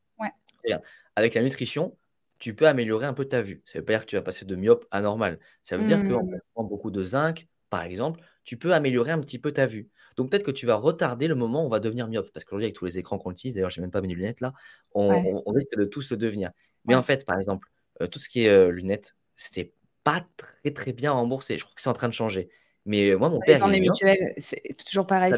[1.15, 1.97] avec la nutrition,
[2.39, 3.61] tu peux améliorer un peu ta vue.
[3.65, 5.39] Ça ne veut pas dire que tu vas passer de myope à normal.
[5.61, 6.39] Ça veut dire qu'en mmh.
[6.53, 9.89] prend beaucoup de zinc, par exemple, tu peux améliorer un petit peu ta vue.
[10.17, 12.29] Donc peut-être que tu vas retarder le moment où on va devenir myope.
[12.33, 14.41] Parce qu'aujourd'hui, avec tous les écrans qu'on utilise, d'ailleurs, je n'ai même pas mes lunettes
[14.41, 14.53] là,
[14.93, 15.09] on,
[15.47, 16.51] risque de tous le devenir.
[16.85, 17.69] Mais en fait, par exemple,
[18.01, 19.71] euh, tout ce qui est euh, lunettes, c'est
[20.03, 21.57] pas très très bien remboursé.
[21.57, 22.49] Je crois que c'est en train de changer.
[22.85, 23.59] Mais euh, moi, mon père.
[23.59, 25.33] Dans les mutuelles, c'est toujours pareil.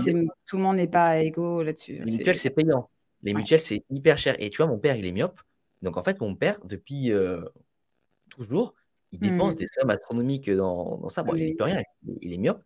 [0.47, 2.01] Tout le monde n'est pas égaux là-dessus.
[2.05, 2.89] Les mutuelles, c'est payant.
[3.23, 4.35] Les mutuelles, c'est hyper cher.
[4.39, 5.39] Et tu vois, mon père, il est myope.
[5.81, 7.11] Donc en fait, mon père, depuis
[8.29, 8.73] toujours,
[9.11, 9.57] il dépense mmh.
[9.57, 11.23] des sommes astronomiques dans, ça.
[11.23, 11.81] Bon, il ne peut rien,
[12.21, 12.63] il est myope.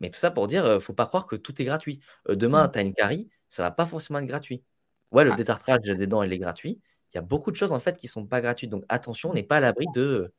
[0.00, 2.00] Mais tout ça pour dire, ne faut pas croire que tout est gratuit.
[2.28, 2.72] demain, mmh.
[2.72, 4.62] tu as une carie, ça va pas forcément être gratuit.
[5.10, 6.80] Ouais, le ah, détartrage des dents, il est gratuit.
[7.12, 8.70] Il y a beaucoup de choses en fait qui sont pas gratuites.
[8.70, 10.32] Donc attention, on n'est pas à l'abri de.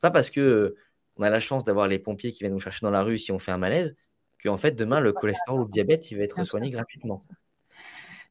[0.00, 0.76] Pas parce que
[1.16, 3.32] on a la chance d'avoir les pompiers qui viennent nous chercher dans la rue si
[3.32, 3.94] on fait un malaise,
[4.38, 7.20] que en fait demain le cholestérol ou le diabète il va être soigné gratuitement.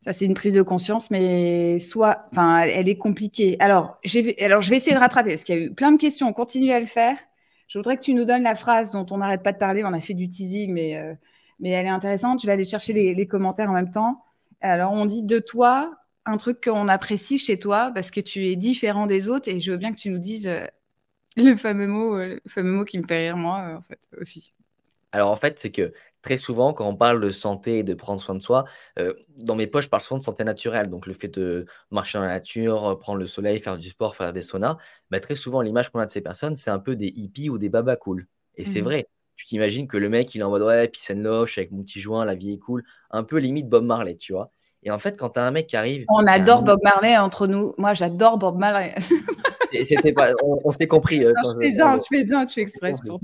[0.03, 3.55] Ça, c'est une prise de conscience, mais soit, enfin, elle est compliquée.
[3.59, 3.99] Alors,
[4.39, 6.27] alors, je vais essayer de rattraper parce qu'il y a eu plein de questions.
[6.27, 7.17] On continue à le faire.
[7.67, 9.83] Je voudrais que tu nous donnes la phrase dont on n'arrête pas de parler.
[9.83, 11.13] On a fait du teasing, mais, euh,
[11.63, 12.41] elle est intéressante.
[12.41, 14.23] Je vais aller chercher les, commentaires en même temps.
[14.59, 15.93] Alors, on dit de toi
[16.25, 19.71] un truc qu'on apprécie chez toi parce que tu es différent des autres et je
[19.71, 20.65] veux bien que tu nous dises euh,
[21.37, 24.53] le fameux mot, euh, le fameux mot qui me fait rire moi, en fait, aussi.
[25.11, 28.21] Alors en fait, c'est que très souvent, quand on parle de santé et de prendre
[28.21, 28.65] soin de soi,
[28.99, 30.89] euh, dans mes poches, je parle souvent de santé naturelle.
[30.89, 34.33] Donc le fait de marcher dans la nature, prendre le soleil, faire du sport, faire
[34.33, 34.77] des saunas,
[35.09, 37.57] bah, très souvent, l'image qu'on a de ces personnes, c'est un peu des hippies ou
[37.57, 38.27] des babas cool.
[38.55, 39.07] Et c'est mmh vrai.
[39.35, 41.81] Tu t'imagines que le mec, il est en mode ouais, puis and love, avec mon
[41.81, 42.83] petit joint, la vie est cool.
[43.09, 44.51] Un peu limite Bob Marley, tu vois.
[44.83, 46.05] Et en fait, quand tu as un mec qui arrive.
[46.09, 47.73] On adore Bob Marley entre nous.
[47.77, 48.93] Moi, j'adore Bob Marley.
[50.13, 51.23] pas, on, s'est compris.
[51.23, 53.19] Euh, je fais un, je fais un, tu fais exprès pour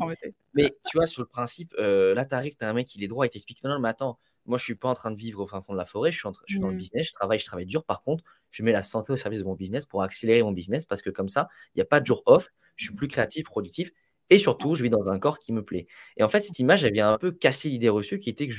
[0.53, 3.03] Mais tu vois, sur le principe, euh, là, tu arrives, tu as un mec, il
[3.03, 5.17] est droit, il t'explique non, non, mais attends, moi, je suis pas en train de
[5.17, 6.77] vivre au fin fond de la forêt, je suis, je suis dans le mm.
[6.77, 7.83] business, je travaille, je travaille dur.
[7.83, 10.86] Par contre, je mets la santé au service de mon business pour accélérer mon business
[10.86, 13.45] parce que comme ça, il n'y a pas de jour off, je suis plus créatif,
[13.45, 13.91] productif.
[14.29, 15.88] Et surtout, je vis dans un corps qui me plaît.
[16.17, 18.53] Et en fait, cette image, elle vient un peu casser l'idée reçue qui était que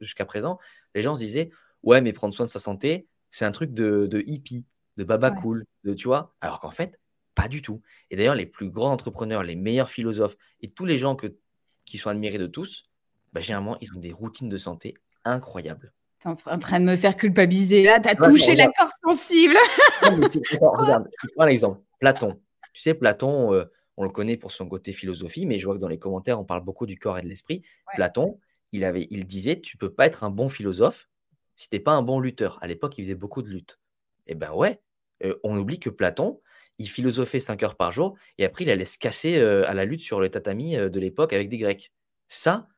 [0.00, 0.58] jusqu'à présent,
[0.94, 1.50] les gens se disaient
[1.82, 4.64] ouais, mais prendre soin de sa santé, c'est un truc de, hippie,
[4.96, 6.34] de baba cool, de, tu vois.
[6.40, 6.98] Alors qu'en fait,
[7.34, 7.82] pas du tout.
[8.10, 11.36] Et d'ailleurs, les plus grands entrepreneurs, les meilleurs philosophes et tous les gens que,
[11.84, 12.90] qui sont admirés de tous,
[13.32, 14.94] bah, généralement, ils ont des routines de santé
[15.24, 15.92] incroyables.
[16.20, 19.56] Tu es en train de me faire culpabiliser là, tu as touché la corde sensible.
[20.02, 21.80] regarde, je prends l'exemple.
[21.98, 22.40] Platon.
[22.72, 23.64] Tu sais, Platon, euh,
[23.96, 26.44] on le connaît pour son côté philosophie, mais je vois que dans les commentaires, on
[26.44, 27.62] parle beaucoup du corps et de l'esprit.
[27.94, 28.40] Platon,
[28.72, 31.08] il, avait, il disait Tu peux pas être un bon philosophe
[31.56, 32.58] si tu n'es pas un bon lutteur.
[32.62, 33.78] À l'époque, il faisait beaucoup de lutte.
[34.26, 34.80] Eh ben ouais,
[35.24, 36.40] euh, on oublie que Platon,
[36.78, 39.84] il philosophait 5 heures par jour et après, il allait se casser euh, à la
[39.84, 41.92] lutte sur le tatami euh, de l'époque avec des Grecs.
[42.28, 42.68] Ça,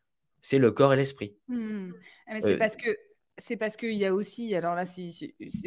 [0.42, 1.36] c'est le corps et l'esprit.
[1.48, 1.92] Mmh.
[2.28, 2.90] Ah, c'est parce que
[3.38, 5.12] c'est parce qu'il y a aussi, alors là, c'est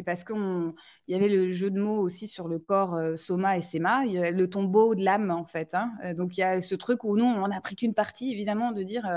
[0.04, 0.72] parce qu'il
[1.06, 4.18] y avait le jeu de mots aussi sur le corps soma et sema, il y
[4.18, 5.72] a le tombeau de l'âme en fait.
[5.74, 5.92] Hein.
[6.16, 8.82] Donc il y a ce truc où nous, on n'a pris qu'une partie évidemment de
[8.82, 9.08] dire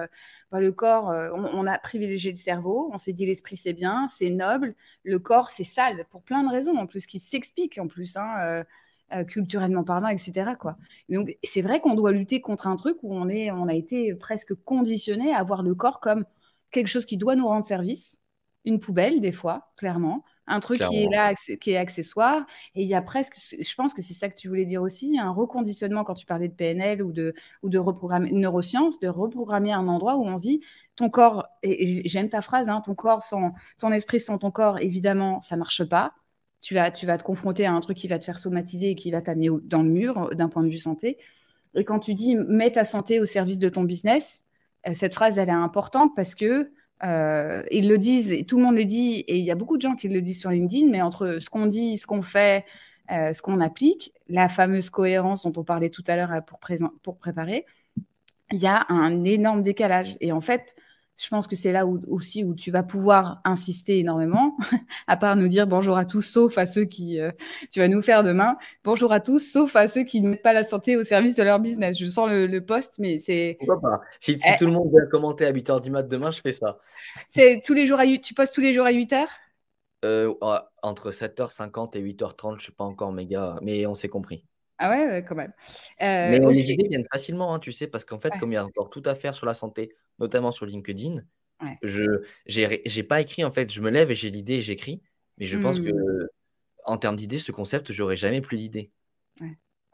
[0.52, 4.30] bah, le corps, on, a privilégié le cerveau, on s'est dit l'esprit c'est bien, c'est
[4.30, 8.18] noble, le corps c'est sale pour plein de raisons en plus qui s'expliquent en plus.
[8.18, 8.66] Hein,
[9.28, 10.52] culturellement parlant, etc.
[10.60, 10.78] Quoi.
[11.10, 14.16] Donc c'est vrai qu'on doit lutter contre un truc où on, est, on a été
[14.16, 16.26] presque conditionné à voir le corps comme
[16.72, 18.20] quelque chose qui doit nous rendre service,
[18.66, 22.46] une poubelle des fois, clairement, un truc qui est là, qui est accessoire.
[22.76, 25.18] Et il y a presque, je pense que c'est ça que tu voulais dire aussi,
[25.18, 29.72] un reconditionnement quand tu parlais de PNL ou de, ou de reprogrammer neurosciences, de reprogrammer
[29.72, 30.62] un endroit où on se dit
[30.96, 34.80] ton corps, et j'aime ta phrase, hein, ton corps sans ton esprit sans ton corps,
[34.80, 36.14] évidemment, ça marche pas.
[36.64, 38.96] Tu vas, tu vas te confronter à un truc qui va te faire somatiser et
[38.96, 41.18] qui va t'amener dans le mur d'un point de vue santé.
[41.76, 44.44] Et quand tu dis mets ta santé au service de ton business,
[44.88, 46.72] euh, cette phrase, elle est importante parce que
[47.04, 49.82] euh, ils le disent, tout le monde le dit, et il y a beaucoup de
[49.82, 52.64] gens qui le disent sur LinkedIn, mais entre ce qu'on dit, ce qu'on fait,
[53.12, 56.60] euh, ce qu'on applique, la fameuse cohérence dont on parlait tout à l'heure euh, pour,
[57.02, 57.66] pour préparer,
[58.52, 60.16] il y a un énorme décalage.
[60.22, 60.76] Et en fait,
[61.18, 64.58] je pense que c'est là où, aussi où tu vas pouvoir insister énormément,
[65.08, 67.32] à part nous dire bonjour à tous, sauf à ceux qui, euh,
[67.72, 70.54] tu vas nous faire demain, bonjour à tous, sauf à ceux qui ne mettent pas
[70.54, 71.98] la santé au service de leur business.
[72.00, 73.58] Je sens le, poste, mais c'est...
[73.60, 74.02] Pourquoi pas?
[74.20, 74.58] Si, eh.
[74.58, 76.80] tout le monde veut commenter à 8h du mat demain, je fais ça.
[77.30, 79.26] C'est tous les jours à Tu postes tous les jours à 8h
[80.06, 80.34] euh,
[80.82, 84.46] Entre 7h50 et 8h30, je ne suis pas encore méga, mais on s'est compris.
[84.78, 85.54] Ah ouais, quand même.
[86.02, 88.58] Euh, mais les idées viennent facilement, hein, tu sais, parce qu'en fait, comme il y
[88.58, 91.22] a encore tout à faire sur la santé, notamment sur LinkedIn,
[91.84, 95.02] je n'ai pas écrit, en fait, je me lève et j'ai l'idée et j'écris,
[95.38, 96.28] mais je pense que mmh.
[96.86, 98.92] en termes d'idées, ce concept, j'aurais jamais plus d'idées.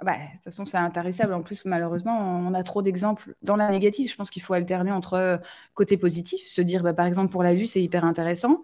[0.01, 1.33] Ah bah, de toute façon, c'est intéressable.
[1.33, 4.09] En plus, malheureusement, on a trop d'exemples dans la négative.
[4.09, 5.37] Je pense qu'il faut alterner entre euh,
[5.73, 8.61] côté positif, se dire, bah, par exemple, pour la vue, c'est hyper intéressant.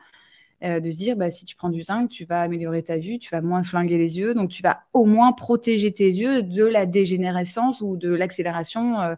[0.66, 3.20] Euh, de se dire, bah, si tu prends du zinc, tu vas améliorer ta vue,
[3.20, 6.64] tu vas moins flinguer les yeux, donc tu vas au moins protéger tes yeux de
[6.64, 9.16] la dégénérescence ou de l'accélération euh,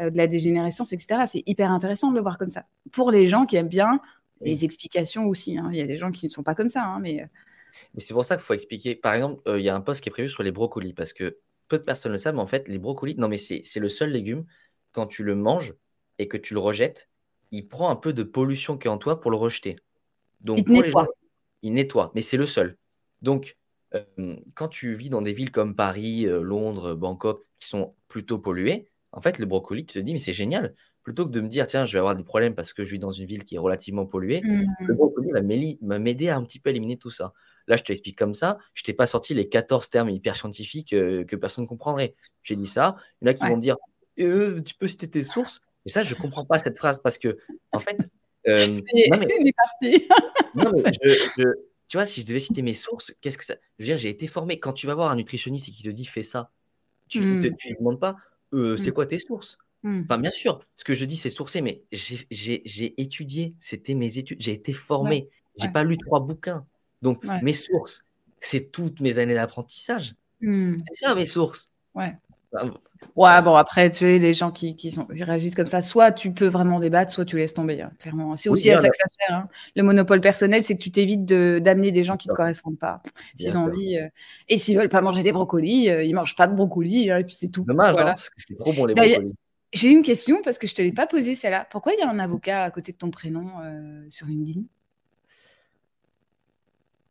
[0.00, 1.24] euh, de la dégénérescence, etc.
[1.26, 2.64] C'est hyper intéressant de le voir comme ça.
[2.90, 4.00] Pour les gens qui aiment bien
[4.40, 5.68] les explications aussi, hein.
[5.72, 7.28] il y a des gens qui ne sont pas comme ça, hein, mais...
[7.94, 8.94] Mais c'est pour ça qu'il faut expliquer.
[8.94, 11.38] Par exemple, il y a un post qui est prévu sur les brocolis, parce que
[11.68, 14.10] peu de personnes le savent, mais en fait, les brocolis, non, mais c'est le seul
[14.10, 14.46] légume,
[14.92, 15.74] quand tu le manges
[16.18, 17.10] et que tu le rejettes,
[17.50, 19.76] il prend un peu de pollution qui est en toi pour le rejeter.
[20.40, 21.08] Donc, il nettoie.
[21.62, 22.76] il nettoie, mais c'est le seul.
[23.22, 23.56] Donc,
[23.94, 28.38] euh, quand tu vis dans des villes comme Paris, euh, Londres, Bangkok, qui sont plutôt
[28.38, 30.74] polluées, en fait, le brocoli, tu te dis, mais c'est génial.
[31.02, 32.98] Plutôt que de me dire, tiens, je vais avoir des problèmes parce que je vis
[32.98, 34.66] dans une ville qui est relativement polluée, mmh.
[34.86, 37.32] le brocoli va m'aider à un petit peu éliminer tout ça.
[37.66, 38.58] Là, je te l'explique comme ça.
[38.74, 42.14] Je t'ai pas sorti les 14 termes hyper scientifiques euh, que personne ne comprendrait.
[42.42, 42.96] J'ai dit ça.
[43.20, 43.76] Il y en a qui vont dire,
[44.16, 45.60] tu peux citer tes sources?
[45.86, 47.38] Et ça, je ne comprends pas cette phrase parce que,
[47.72, 47.96] en fait,
[48.48, 48.66] euh,
[49.10, 50.08] non, mais, parti.
[51.88, 53.54] tu vois, si je devais citer mes sources, qu'est-ce que ça.
[53.78, 54.58] Je veux dire, j'ai été formé.
[54.58, 56.50] Quand tu vas voir un nutritionniste et qu'il te dit fais ça,
[57.08, 57.76] tu ne lui hmm.
[57.78, 58.16] demandes pas
[58.54, 58.94] euh, c'est hmm.
[58.94, 59.58] quoi tes sources?
[59.82, 60.02] Hmm.
[60.04, 64.40] Enfin, bien sûr, ce que je dis, c'est sourcé, mais j'ai étudié, c'était mes études,
[64.40, 66.66] j'ai été formé, j'ai pas lu trois bouquins.
[67.02, 68.04] Donc, mes sources,
[68.40, 70.14] c'est toutes mes années d'apprentissage.
[70.40, 71.70] C'est ça, mes sources.
[71.94, 72.16] Ouais.
[73.14, 76.32] Ouais, bon, après, tu sais, les gens qui, qui, sont, réagissent comme ça, soit tu
[76.32, 78.36] peux vraiment débattre, soit tu laisses tomber, hein, clairement.
[78.36, 79.36] C'est aussi à ça que ça sert.
[79.36, 79.48] Hein.
[79.76, 83.02] Le monopole personnel, c'est que tu t'évites d'amener des gens qui ne te correspondent pas.
[83.38, 83.98] S'ils ont envie.
[83.98, 84.08] Euh,
[84.48, 87.24] et s'ils veulent pas manger des brocolis, euh, ils mangent pas de brocolis, hein, et
[87.24, 87.64] puis c'est tout.
[87.64, 88.14] Dommage, voilà.
[88.58, 89.34] trop bon les brocolis.
[89.72, 91.66] J'ai une question parce que je ne te l'ai pas posée celle-là.
[91.70, 94.62] Pourquoi il y a un avocat à côté de ton prénom euh, sur LinkedIn?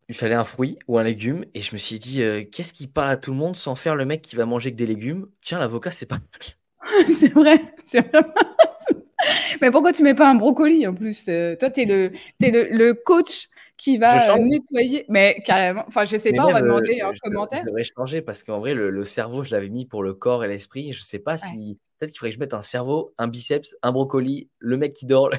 [0.09, 2.87] Il fallait un fruit ou un légume et je me suis dit euh, qu'est-ce qui
[2.87, 5.27] parle à tout le monde sans faire le mec qui va manger que des légumes?
[5.41, 7.05] Tiens, l'avocat, c'est pas mal.
[7.19, 8.23] c'est vrai, c'est vrai.
[9.61, 11.25] Mais pourquoi tu mets pas un brocoli en plus?
[11.27, 15.05] Euh, Toi, tu es, le, le, coach qui va nettoyer.
[15.09, 17.61] Mais carrément, enfin, je sais pas, on va demander en commentaire.
[17.61, 20.47] Je devrais changer parce qu'en vrai, le, cerveau, je l'avais mis pour le corps et
[20.47, 20.93] l'esprit.
[20.93, 21.79] Je sais pas si.
[21.99, 25.07] Peut-être qu'il faudrait que je mette un cerveau, un biceps, un brocoli, le mec qui
[25.07, 25.31] dort.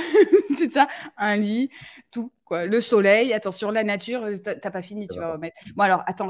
[0.58, 1.70] c'est ça, un lit,
[2.10, 2.32] tout.
[2.44, 2.66] Quoi.
[2.66, 5.56] Le soleil, attention, la nature, t'as pas fini, tu vas remettre.
[5.76, 6.28] Bon, alors, attends,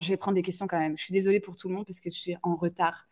[0.00, 0.96] je vais prendre des questions quand même.
[0.96, 3.08] Je suis désolée pour tout le monde parce que je suis en retard.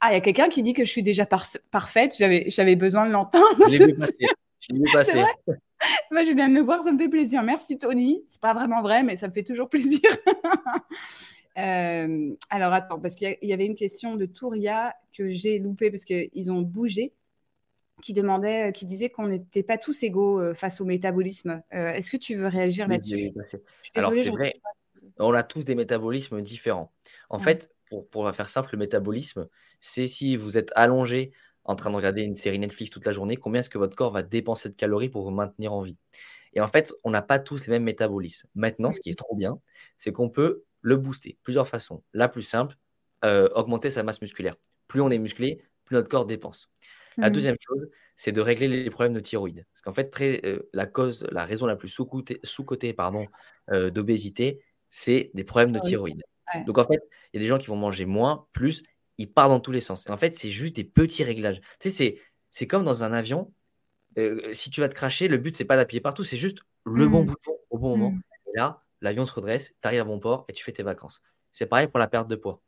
[0.00, 2.16] Ah, il y a quelqu'un qui dit que je suis déjà parfaite.
[2.18, 3.64] J'avais besoin de l'entendre.
[3.66, 4.14] Je l'ai vu passer.
[4.60, 5.24] Je l'ai vu passer.
[6.10, 7.42] Moi, je viens de le voir, ça me fait plaisir.
[7.42, 8.22] Merci Tony.
[8.30, 10.00] C'est pas vraiment vrai, mais ça me fait toujours plaisir.
[11.58, 16.04] Euh, alors attends, parce qu'il y, avait une question de Touria que j'ai loupée parce
[16.04, 17.12] qu'ils ont bougé,
[18.00, 21.62] qui demandait, qui disait qu'on n'était pas tous égaux euh, face au métabolisme.
[21.72, 23.32] Euh, est-ce que tu veux réagir là-dessus?
[23.94, 24.54] Alors c'est vrai,
[25.18, 26.92] on a tous des métabolismes différents.
[27.28, 29.48] En fait, pour, pour faire simple, le métabolisme,
[29.80, 31.32] c'est si vous êtes allongé
[31.64, 34.12] en train de regarder une série Netflix toute la journée, combien est-ce que votre corps
[34.12, 35.96] va dépenser de calories pour vous maintenir en vie?
[36.52, 38.48] Et en fait, on n'a pas tous les mêmes métabolismes.
[38.54, 39.60] Maintenant, ce qui est trop bien,
[39.98, 42.02] c'est qu'on peut le booster plusieurs façons.
[42.12, 42.76] La plus simple,
[43.24, 44.56] euh, augmenter sa masse musculaire.
[44.88, 46.70] Plus on est musclé, plus notre corps dépense.
[47.16, 47.32] La mmh.
[47.32, 49.66] deuxième chose, c'est de régler les problèmes de thyroïde.
[49.72, 52.64] Parce qu'en fait, très, euh, la cause, la raison la plus sous-cotée sous
[52.96, 53.26] pardon,
[53.70, 56.22] euh, d'obésité, c'est des problèmes de thyroïde.
[56.66, 57.00] Donc en fait,
[57.32, 58.82] il y a des gens qui vont manger moins, plus,
[59.18, 60.06] il part dans tous les sens.
[60.06, 61.60] Et en fait, c'est juste des petits réglages.
[61.78, 62.20] Tu sais,
[62.50, 63.52] c'est comme dans un avion.
[64.18, 67.06] Euh, si tu vas te cracher, le but, c'est pas d'appuyer partout, c'est juste le
[67.06, 67.26] bon mmh.
[67.26, 68.10] bouton au bon moment.
[68.10, 68.22] Mmh.
[68.48, 71.22] Et là, l'avion se redresse, tu arrives à bon port et tu fais tes vacances.
[71.52, 72.60] C'est pareil pour la perte de poids.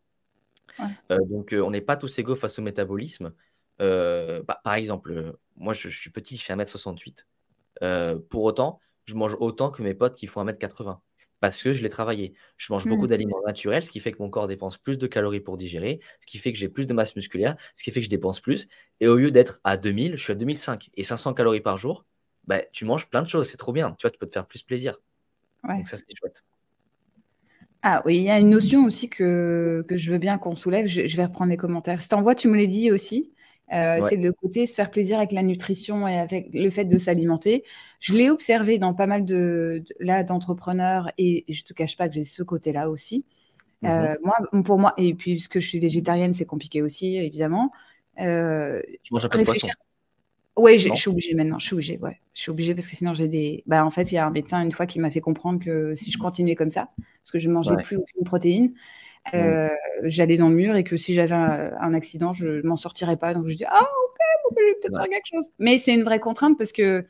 [1.10, 3.32] Euh, donc, euh, on n'est pas tous égaux face au métabolisme.
[3.82, 7.24] Bah, par exemple, moi, je, je, suis petit, je fais 1m68.
[8.28, 10.98] pour autant, je mange autant que mes potes qui font 1m80
[11.42, 12.34] parce que je l'ai travaillé.
[12.56, 13.08] Je mange beaucoup mmh.
[13.08, 16.26] d'aliments naturels, ce qui fait que mon corps dépense plus de calories pour digérer, ce
[16.28, 18.68] qui fait que j'ai plus de masse musculaire, ce qui fait que je dépense plus.
[19.00, 22.06] Et au lieu d'être à 2000, je suis à 2005 et 500 calories par jour.
[22.44, 23.90] Bah, tu manges plein de choses, c'est trop bien.
[23.98, 25.00] Tu vois, tu peux te faire plus plaisir.
[25.68, 26.44] Donc ça, c'est chouette.
[27.82, 30.86] Ah oui, il y a une notion aussi que, que je veux bien qu'on soulève.
[30.86, 32.00] Je, vais reprendre les commentaires.
[32.00, 33.32] Si t'envoies, tu me l'as dit aussi.
[33.72, 36.98] Euh, c'est le côté se faire plaisir avec la nutrition et avec le fait de
[36.98, 37.64] s'alimenter.
[38.00, 42.14] Je l'ai observé dans pas mal de, là d'entrepreneurs et, je te cache pas que
[42.14, 43.24] j'ai ce côté-là aussi.
[43.84, 44.18] Euh, mhm.
[44.22, 47.72] moi, pour moi, et puisque je suis végétarienne, c'est compliqué aussi, évidemment.
[48.20, 49.68] Euh, tu manges un peu de poisson
[50.56, 51.58] Oui, je suis obligée maintenant.
[51.58, 52.20] Je suis obligée, ouais.
[52.34, 53.62] Je suis obligée parce que sinon j'ai des.
[53.66, 55.94] Bah, en fait, il y a un médecin une fois qui m'a fait comprendre que
[55.94, 58.74] si je continuais comme ça, parce que je ne mangeais plus aucune protéine,
[59.34, 59.68] euh,
[60.02, 63.34] j'allais dans le mur et que si j'avais un, accident, je m'en sortirais pas.
[63.34, 65.50] Donc je dis ah ok, bon, je vais peut-être faire quelque chose.
[65.58, 67.04] Mais c'est une vraie contrainte parce que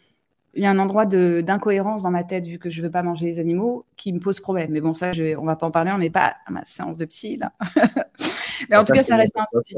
[0.54, 3.24] il y a un endroit d'incohérence dans ma tête vu que je veux pas manger
[3.26, 4.70] les animaux qui me pose problème.
[4.70, 5.92] Mais bon, ça, je, on va pas en parler.
[5.92, 7.52] On n'est pas à ma séance de psy là.
[8.68, 9.76] mais en tout cas, ça reste un souci.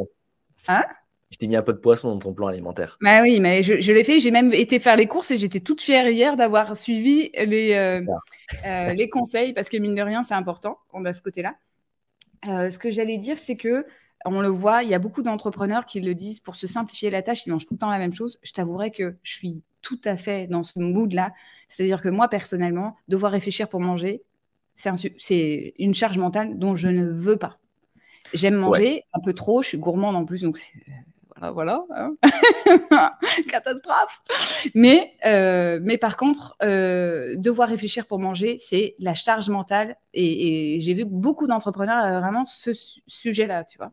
[0.66, 0.82] Hein?
[1.30, 2.96] Je t'ai mis un peu de poisson dans ton plan alimentaire.
[3.00, 4.20] Bah oui, mais je, l'ai fait.
[4.20, 8.02] J'ai même été faire les courses et j'étais toute fière hier d'avoir suivi les, euh,
[8.64, 10.78] euh, les conseils parce que mine de rien, c'est important.
[10.92, 11.54] On a ce côté-là.
[12.48, 13.86] Euh, ce que j'allais dire, c'est que
[14.26, 17.22] on le voit, il y a beaucoup d'entrepreneurs qui le disent pour se simplifier la
[17.22, 18.38] tâche, ils mangent tout le temps la même chose.
[18.42, 21.32] Je t'avouerai que je suis tout à fait dans ce mood-là.
[21.68, 24.22] C'est-à-dire que moi, personnellement, devoir réfléchir pour manger,
[24.76, 27.58] c'est une charge mentale dont je ne veux pas.
[28.32, 30.58] J'aime manger un peu trop, je suis gourmande en plus, donc
[31.40, 32.16] voilà, hein.
[33.50, 34.22] catastrophe.
[34.74, 39.96] Mais, euh, mais par contre, euh, devoir réfléchir pour manger, c'est la charge mentale.
[40.12, 42.70] Et, j'ai vu beaucoup d'entrepreneurs euh, vraiment ce
[43.06, 43.92] sujet-là, tu vois.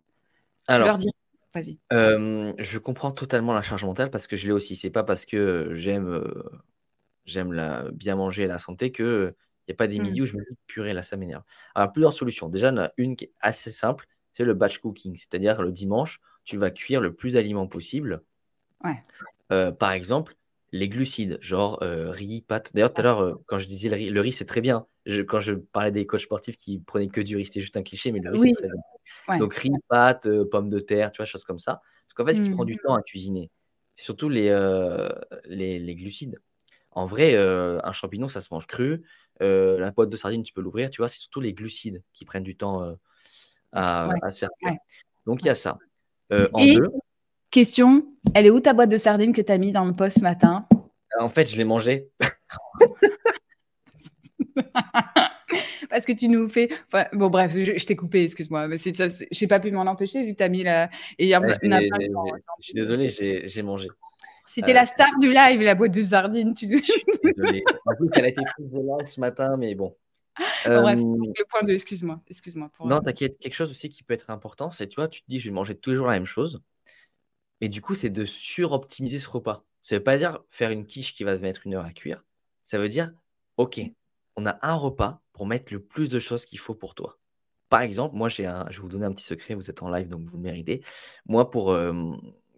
[0.67, 1.11] Alors, leur dire,
[1.53, 1.77] vas-y.
[1.89, 4.75] je comprends totalement la charge mentale parce que je l'ai aussi.
[4.75, 6.23] C'est pas parce que j'aime
[7.25, 9.35] j'aime la bien manger et la santé que
[9.67, 10.03] il n'y a pas des mmh.
[10.03, 11.43] midis où je me dis purée là ça m'énerve.
[11.75, 12.49] Alors plusieurs solutions.
[12.49, 15.61] Déjà, il y en a une qui est assez simple, c'est le batch cooking, c'est-à-dire
[15.61, 18.23] le dimanche, tu vas cuire le plus d'aliments possible.
[19.51, 20.35] Euh, par exemple,
[20.71, 22.71] les glucides, genre euh, riz, pâtes.
[22.73, 24.85] D'ailleurs, tout à l'heure, euh, quand je disais le riz, le riz c'est très bien.
[25.27, 28.11] quand je parlais des coachs sportifs qui prenaient que du riz, c'était juste un cliché,
[28.11, 29.39] mais le riz, c'est très bien.
[29.39, 31.81] Donc, riz, pâtes, pommes de terre, tu vois, choses comme ça.
[32.07, 32.85] Parce qu'en fait, ce qui prend du mmh.
[32.85, 33.49] temps à cuisiner,
[33.95, 34.49] c'est surtout les,
[35.45, 36.39] les, glucides.
[36.91, 39.03] En vrai, un champignon, ça se mange cru.
[39.39, 42.43] la boîte de sardines, tu peux l'ouvrir, tu vois, c'est surtout les glucides qui prennent
[42.43, 42.95] du temps
[43.73, 44.49] à, à, se faire
[45.25, 45.77] Donc, il y a ça.
[46.31, 46.77] Euh, Et,
[47.49, 50.19] question, elle est où ta boîte de sardines que tu as mis dans le poste
[50.19, 50.65] ce matin?
[51.19, 52.07] En fait, je l'ai mangée.
[55.89, 56.69] Parce que tu nous fais.
[57.13, 58.67] bon, bref, je, t'ai coupé, excuse-moi.
[58.67, 60.89] Mais c'est ça, j'ai pas pu m'en empêcher vu que tu as mis la.
[61.19, 61.37] Et je
[62.59, 63.87] suis désolé, j'ai mangé.
[64.45, 66.53] C'était la star du live, la boîte de sardines.
[66.53, 66.65] Tu...
[67.23, 67.63] désolé.
[67.85, 69.95] En plus, elle a été prise de live ce matin, mais bon.
[70.37, 72.21] Bref, euh, le point de excuse-moi.
[72.27, 72.87] Excuse-moi pour...
[72.87, 75.39] Non, t'inquiète, quelque chose aussi qui peut être important, c'est tu vois, tu te dis
[75.39, 76.61] je vais manger tous les jours la même chose.
[77.61, 79.63] Et du coup, c'est de suroptimiser ce repas.
[79.81, 82.23] Ça veut pas dire faire une quiche qui va mettre une heure à cuire.
[82.63, 83.11] Ça veut dire,
[83.57, 83.79] OK,
[84.35, 87.19] on a un repas pour mettre le plus de choses qu'il faut pour toi.
[87.69, 89.89] Par exemple, moi, j'ai un, je vais vous donner un petit secret, vous êtes en
[89.89, 90.83] live, donc vous le méritez.
[91.25, 91.93] Moi, pour, euh,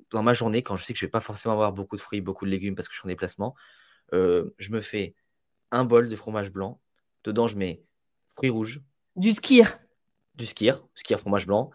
[0.09, 2.01] dans ma journée, quand je sais que je ne vais pas forcément avoir beaucoup de
[2.01, 3.55] fruits, beaucoup de légumes parce que je suis en déplacement,
[4.13, 5.15] euh, je me fais
[5.71, 6.79] un bol de fromage blanc.
[7.23, 7.83] Dedans, je mets
[8.35, 8.81] fruits rouges.
[9.15, 9.79] Du skir.
[10.35, 11.71] Du skir, skir fromage blanc.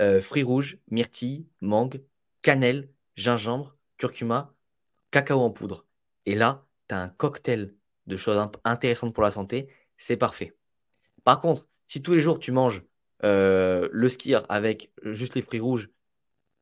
[0.00, 2.02] Euh, fruits rouges, myrtille, mangue,
[2.42, 4.54] cannelle, gingembre, curcuma,
[5.10, 5.86] cacao en poudre.
[6.24, 7.74] Et là, tu as un cocktail
[8.06, 9.68] de choses intéressantes pour la santé.
[9.96, 10.56] C'est parfait.
[11.24, 12.82] Par contre, si tous les jours tu manges
[13.24, 15.90] euh, le skir avec juste les fruits rouges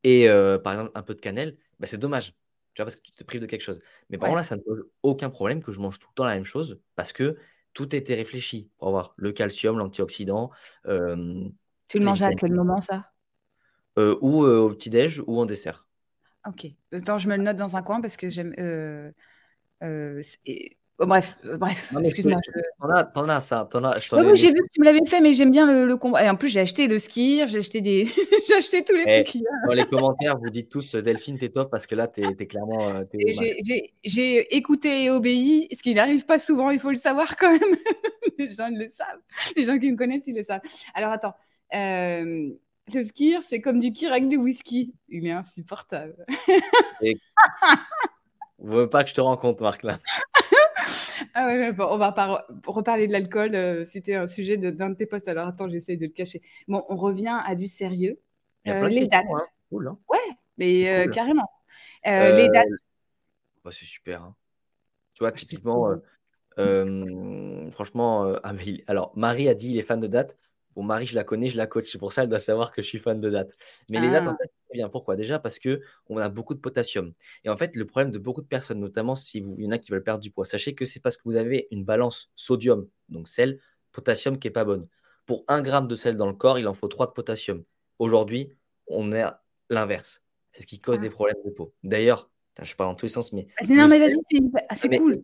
[0.02, 2.34] et euh, par exemple un peu de cannelle, bah, c'est dommage.
[2.74, 3.80] Tu vois, parce que tu te prives de quelque chose.
[4.10, 6.24] Mais par contre, là, ça ne pose aucun problème que je mange tout le temps
[6.24, 7.38] la même chose parce que
[7.76, 10.50] tout été réfléchi pour avoir le calcium, l'antioxydant.
[10.86, 11.44] Euh,
[11.88, 13.12] tu le manges à quel moment, ça?
[13.98, 15.86] Ou au petit-déj ou en dessert.
[16.48, 16.66] Ok.
[16.92, 18.54] Attends, je me le note dans un coin parce que j'aime.
[20.98, 22.40] Oh, bref, euh, bref, excuse-moi.
[22.80, 23.68] T'en as, t'en as ça.
[23.70, 25.96] T'en as, oui, j'ai vu que tu me l'avais fait, mais j'aime bien le, le
[25.98, 26.24] combat.
[26.24, 28.06] Et en plus, j'ai acheté le ski, j'ai acheté des,
[28.48, 29.42] j'ai acheté tous les eh, trucs.
[29.66, 32.88] Dans les commentaires, vous dites tous Delphine, t'es top parce que là, t'es, es clairement.
[32.88, 33.04] Euh,
[34.04, 36.70] j'ai, écouté et obéi, ce qui n'arrive pas souvent.
[36.70, 37.76] Il faut le savoir quand même.
[38.38, 39.20] les gens le savent.
[39.54, 40.62] Les gens qui me connaissent, ils le savent.
[40.94, 41.34] Alors attends.
[41.74, 42.48] Euh,
[42.94, 44.94] le skier, c'est comme du kir avec du whisky.
[45.10, 46.24] Il est insupportable.
[47.02, 47.18] Et...
[48.58, 49.98] Vous ne voulez pas que je te rencontre, Marc, là?
[51.34, 53.54] Ah ouais, bon, on va pas reparler de l'alcool.
[53.54, 55.28] Euh, c'était un sujet d'un de, tes posts.
[55.28, 56.42] Alors attends, j'essaie de le cacher.
[56.68, 58.20] Bon, on revient à du sérieux.
[58.66, 59.26] Euh, les dates.
[59.30, 59.42] Hein.
[59.70, 59.98] Cool, hein.
[60.08, 60.18] Ouais,
[60.58, 61.48] mais euh, carrément.
[62.04, 62.66] les dates.
[63.64, 64.22] Bah, c'est super.
[64.22, 64.34] Hein.
[65.14, 65.94] Tu vois, typiquement,
[67.70, 68.84] franchement, Amélie.
[68.86, 70.36] Alors, Marie a dit il est fan de dates.
[70.76, 71.90] Bon, Marie, je la connais, je la coach.
[71.90, 73.56] C'est pour ça qu'elle doit savoir que je suis fan de dates.
[73.88, 74.36] Mais les dates, en ah.
[74.36, 74.90] fait, c'est bien.
[74.90, 75.16] Pourquoi?
[75.16, 77.14] Déjà parce qu'on a beaucoup de potassium.
[77.44, 79.70] Et en fait, le problème de beaucoup de personnes, notamment si vous, il y en
[79.70, 82.30] a qui veulent perdre du poids, sachez que c'est parce que vous avez une balance
[82.36, 83.58] sodium, donc sel,
[83.92, 84.86] potassium qui n'est pas bonne.
[85.24, 87.64] Pour un gramme de sel dans le corps, il en faut 3 de potassium.
[87.98, 88.52] Aujourd'hui,
[88.86, 89.24] on est
[89.70, 90.22] l'inverse.
[90.52, 91.10] C'est ce qui cause des ah.
[91.10, 91.72] problèmes de peau.
[91.84, 92.28] D'ailleurs,
[92.62, 93.46] je parle dans tous les sens, mais.
[93.66, 94.16] Non, mais vas-y,
[94.74, 95.22] c'est cool.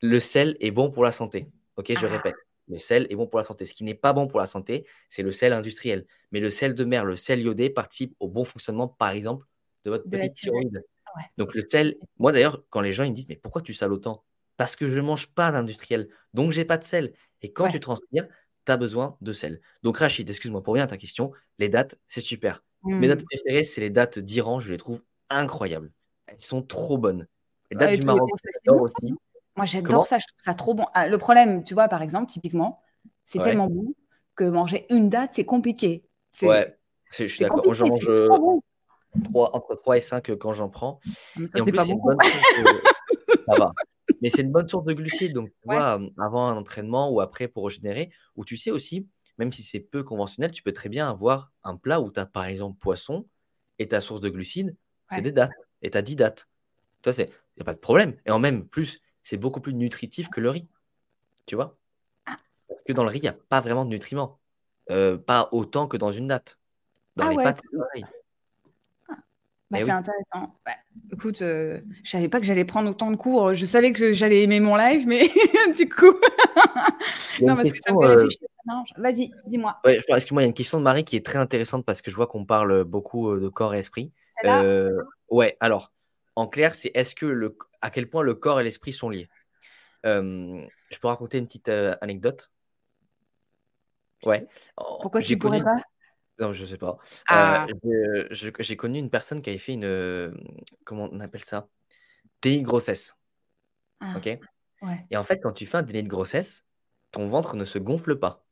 [0.00, 1.48] Le sel est bon pour la santé.
[1.76, 2.08] Ok, je ah.
[2.08, 2.36] répète.
[2.72, 3.66] Le sel est bon pour la santé.
[3.66, 6.06] Ce qui n'est pas bon pour la santé, c'est le sel industriel.
[6.30, 9.46] Mais le sel de mer, le sel iodé participe au bon fonctionnement, par exemple,
[9.84, 10.82] de votre petite thyroïde.
[11.36, 13.92] Donc le sel, moi d'ailleurs, quand les gens ils me disent mais pourquoi tu sales
[13.92, 14.24] autant?
[14.56, 17.12] Parce que je ne mange pas d'industriel, donc j'ai pas de sel.
[17.42, 18.26] Et quand tu transpires,
[18.64, 19.60] tu as besoin de sel.
[19.82, 22.64] Donc Rachid, excuse-moi pour bien ta question, les dates, c'est super.
[22.84, 25.92] Mes dates préférées, c'est les dates d'Iran, je les trouve incroyables.
[26.26, 27.28] Elles sont trop bonnes.
[27.70, 28.30] Les dates du Maroc,
[28.68, 29.14] aussi.
[29.56, 30.86] Moi, j'adore ça, je trouve ça trop bon.
[30.94, 32.80] Ah, le problème, tu vois, par exemple, typiquement,
[33.26, 33.94] c'est tellement bon
[34.34, 36.04] que manger une date, c'est compliqué.
[36.42, 36.76] Ouais,
[37.10, 37.64] je suis d'accord.
[37.64, 38.28] Moi, j'en mange euh,
[39.34, 41.00] entre 3 et 5 euh, quand j'en prends.
[41.36, 42.16] Ah, et en plus, c'est une bonne
[43.46, 43.72] ça va.
[44.22, 45.34] Mais c'est une bonne source de glucides.
[45.34, 49.06] Donc, tu vois, avant un entraînement ou après pour régénérer, ou tu sais aussi,
[49.38, 52.26] même si c'est peu conventionnel, tu peux très bien avoir un plat où tu as
[52.26, 53.26] par exemple poisson
[53.78, 54.76] et ta source de glucides,
[55.10, 55.52] c'est des dates.
[55.82, 56.48] Et tu as 10 dates.
[57.02, 58.16] Toi, il n'y a pas de problème.
[58.24, 60.68] Et en même plus, c'est beaucoup plus nutritif que le riz.
[61.46, 61.76] Tu vois?
[62.26, 62.36] Ah.
[62.68, 64.38] Parce que dans le riz, il n'y a pas vraiment de nutriments.
[64.90, 66.58] Euh, pas autant que dans une natte.
[67.16, 68.04] Dans ah les pâtes, c'est pareil.
[69.08, 69.14] Ah.
[69.70, 70.58] Bah, eh c'est intéressant.
[70.66, 70.72] Bah,
[71.12, 73.54] écoute, euh, je savais pas que j'allais prendre autant de cours.
[73.54, 75.28] Je savais que j'allais aimer mon live, mais
[75.76, 76.14] du coup.
[77.42, 78.48] non, parce que ça me fait euh, réfléchir.
[78.96, 79.78] Vas-y, dis-moi.
[79.84, 82.10] Ouais, excuse-moi, il y a une question de Marie qui est très intéressante parce que
[82.10, 84.12] je vois qu'on parle beaucoup de corps et esprit.
[85.30, 85.92] ouais, alors,
[86.36, 89.28] en clair, c'est est-ce que le, à quel point le corps et l'esprit sont liés?
[90.06, 92.50] Euh, je peux raconter une petite euh, anecdote?
[94.24, 94.46] Ouais.
[94.76, 95.76] Pourquoi tu ne pourrais pas?
[96.38, 96.96] Non, je ne sais pas.
[97.28, 97.66] Ah.
[97.84, 100.34] Euh, j'ai connu une personne qui avait fait une.
[100.84, 101.68] comment on appelle ça?
[102.40, 103.16] Déni de grossesse.
[104.00, 104.14] Ah.
[104.16, 104.26] Ok?
[104.82, 105.06] Ouais.
[105.10, 106.64] Et en fait, quand tu fais un déni de grossesse,
[107.10, 108.44] ton ventre ne se gonfle pas.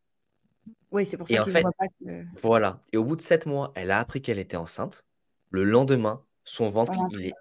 [0.93, 2.25] Oui, c'est pour ça qu'il ne voit pas que...
[2.41, 2.81] Voilà.
[2.93, 5.05] Et au bout de sept mois, elle a appris qu'elle était enceinte.
[5.51, 7.35] Le lendemain, son ventre, il est.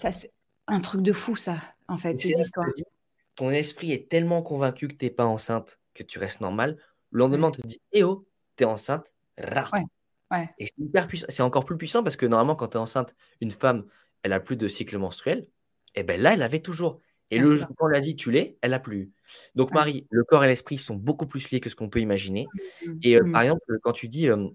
[0.00, 0.32] Ça, c'est
[0.66, 2.68] un truc de fou, ça, en fait, ces histoires.
[3.36, 6.78] Ton esprit est tellement convaincu que tu n'es pas enceinte que tu restes normal.
[7.10, 8.26] Le lendemain, on te dit Eh oh,
[8.58, 9.12] es enceinte.
[9.38, 9.72] Rare.
[10.58, 11.26] Et c'est hyper puissant.
[11.28, 13.86] C'est encore plus puissant parce que normalement, quand tu es enceinte, une femme,
[14.22, 15.46] elle a plus de cycle menstruel.
[15.94, 17.00] Et bien là, elle avait toujours.
[17.32, 19.12] Et le jour où on l'a dit, tu l'es, elle a plus.
[19.54, 22.46] Donc, Marie, le corps et l'esprit sont beaucoup plus liés que ce qu'on peut imaginer.
[22.52, 23.32] Mmh, mmh, et euh, mmh.
[23.32, 24.48] par exemple, quand tu dis euh,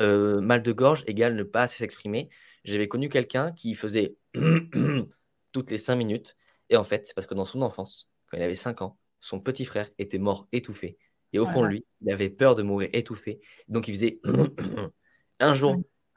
[0.00, 2.28] euh, mal de gorge égale ne pas assez s'exprimer,
[2.64, 4.14] j'avais connu quelqu'un qui faisait
[5.52, 6.36] toutes les cinq minutes.
[6.70, 9.40] Et en fait, c'est parce que dans son enfance, quand il avait 5 ans, son
[9.40, 10.98] petit frère était mort étouffé.
[11.32, 13.40] Et au fond de lui, il avait peur de mourir étouffé.
[13.68, 14.20] Donc il faisait
[15.40, 15.76] un jour,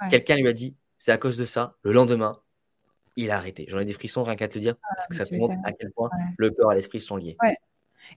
[0.10, 1.76] quelqu'un lui a dit c'est à cause de ça.
[1.82, 2.40] Le lendemain,
[3.16, 3.66] il a arrêté.
[3.68, 5.56] J'en ai des frissons rien qu'à te le dire, ah, parce que ça te montre
[5.64, 7.36] à quel point le corps et l'esprit sont liés.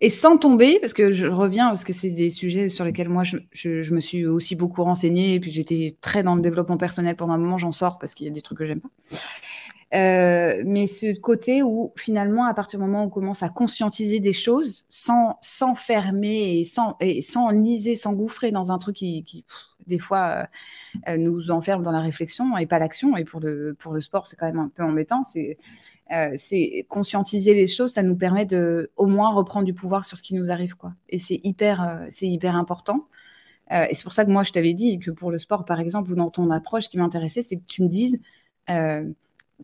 [0.00, 3.24] Et sans tomber, parce que je reviens, parce que c'est des sujets sur lesquels moi
[3.24, 7.16] je, je, me suis aussi beaucoup renseignée, et puis j'étais très dans le développement personnel
[7.16, 8.90] pendant un moment, j'en sors parce qu'il y a des trucs que j'aime pas.
[9.92, 14.20] Euh, mais ce côté où finalement, à partir du moment où on commence à conscientiser
[14.20, 19.44] des choses sans s'enfermer et sans, et sans liser, s'engouffrer dans un truc qui,
[19.86, 20.46] des fois,
[21.08, 23.16] euh, nous enferme dans la réflexion et pas l'action.
[23.16, 25.24] Et pour le, pour le sport, c'est quand même un peu embêtant.
[25.24, 25.58] C'est
[26.12, 26.36] euh,
[26.88, 30.34] conscientiser les choses, ça nous permet de au moins reprendre du pouvoir sur ce qui
[30.34, 30.92] nous arrive, quoi.
[31.08, 33.06] Et c'est hyper, euh, c'est hyper important.
[33.72, 35.80] Euh, et c'est pour ça que moi, je t'avais dit que pour le sport, par
[35.80, 38.20] exemple, ou dans ton approche, ce qui m'intéressait, c'est que tu me dises,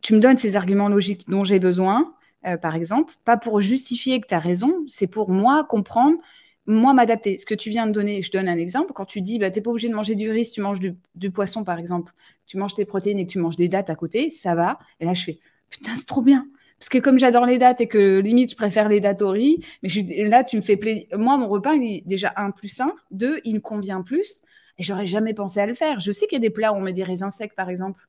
[0.03, 2.14] tu me donnes ces arguments logiques dont j'ai besoin,
[2.62, 6.18] par exemple, pas pour justifier que tu as raison, c'est pour moi comprendre
[6.66, 7.38] moi m'adapter.
[7.38, 8.92] Ce que tu viens de donner, je donne un exemple.
[8.92, 10.80] Quand tu dis, bah, tu n'es pas obligé de manger du riz si tu manges
[10.80, 12.12] du, du, poisson, par exemple,
[12.47, 14.78] tu manges tes protéines et que tu manges des dates à côté, ça va.
[15.01, 15.38] Et là, je fais,
[15.70, 16.47] putain, c'est trop bien.
[16.78, 19.64] Parce que comme j'adore les dates et que limite, je préfère les dates au riz,
[19.82, 19.88] mais
[20.28, 21.07] là, tu me fais plaisir.
[21.16, 23.01] Moi, mon repas, il est déjà un plus simple.
[23.11, 24.42] Deux, il me convient plus.
[24.78, 26.01] Et j'aurais jamais pensé à le faire.
[26.01, 28.07] Je sais qu'il y a des plats où on met des raisins secs, par exemple.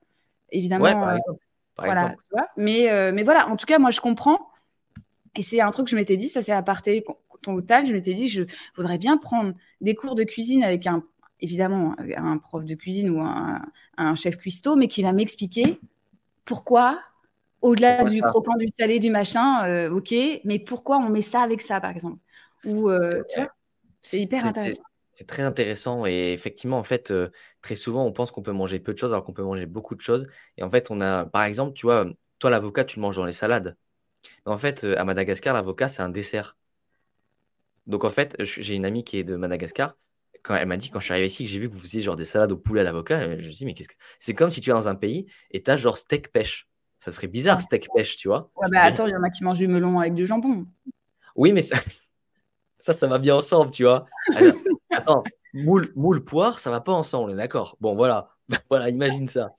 [0.51, 0.91] Évidemment.
[0.91, 1.33] par euh,
[1.85, 2.15] exemple.
[2.31, 4.49] voilà, mais, euh, mais voilà, en tout cas, moi, je comprends.
[5.35, 7.01] Et c'est un truc que je m'étais dit, ça c'est à partir
[7.43, 8.43] ton total, je m'étais dit, je
[8.75, 11.03] voudrais bien prendre des cours de cuisine avec un,
[11.39, 13.61] évidemment, un prof de cuisine ou un,
[13.97, 15.79] un chef cuistot, mais qui va m'expliquer
[16.45, 16.99] pourquoi
[17.61, 20.13] au-delà du croquant, du salé, du machin, euh, ok,
[20.43, 22.17] mais pourquoi on met ça avec ça, par exemple
[22.65, 23.23] Ou, euh,
[24.01, 24.83] c'est hyper intéressant.
[25.17, 27.31] C'est très intéressant et effectivement, en fait, euh,
[27.63, 29.95] très souvent, on pense qu'on peut manger peu de choses alors qu'on peut manger beaucoup
[29.95, 30.27] de choses.
[30.57, 32.05] Et en fait, on a, par exemple, tu vois,
[32.37, 33.75] toi, l'avocat, tu le manges dans les salades.
[34.45, 36.55] Mais en fait, à Madagascar, l'avocat, c'est un dessert.
[37.87, 39.97] Donc, en fait, j'ai une amie qui est de Madagascar.
[40.43, 42.01] Quand elle m'a dit, quand je suis arrivé ici, que j'ai vu que vous faisiez
[42.01, 43.95] genre des salades au poulet à l'avocat, je me suis dit, mais qu'est-ce que.
[44.19, 46.69] C'est comme si tu es dans un pays et tu as genre steak pêche.
[46.99, 48.51] Ça ferait bizarre, steak pêche, tu vois.
[48.55, 50.67] Ouais, bah attends, il y en a qui mangent du melon avec du jambon.
[51.35, 51.77] Oui, mais ça,
[52.77, 54.05] ça, ça va bien ensemble, tu vois.
[54.91, 55.23] Attends,
[55.53, 57.77] moule, moule, poire, ça va pas ensemble, d'accord.
[57.79, 58.29] Bon, voilà.
[58.69, 59.51] voilà, imagine ça.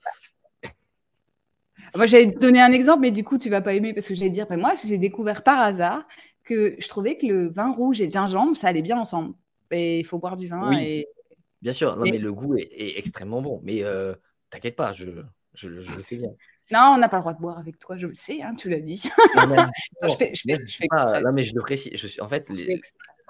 [1.95, 4.15] Moi, j'allais te donner un exemple, mais du coup, tu vas pas aimer parce que
[4.15, 6.07] j'allais dire, ben, moi, j'ai découvert par hasard
[6.43, 9.33] que je trouvais que le vin rouge et le gingembre, ça allait bien ensemble.
[9.71, 10.71] Et il faut boire du vin.
[10.79, 11.07] Et...
[11.61, 13.59] Bien sûr, non, mais le goût est, extrêmement bon.
[13.63, 14.13] Mais euh,
[14.49, 15.05] t'inquiète pas, je,
[15.53, 16.29] je, je, le sais bien.
[16.71, 18.69] Non, on n'a pas le droit de boire avec toi, je le sais, hein, tu
[18.69, 19.03] l'as dit.
[19.35, 19.57] Non, mais,
[20.03, 20.87] je fais, je fais, je fais
[21.21, 21.91] non, mais je le précise.
[21.95, 22.47] Je, en fait,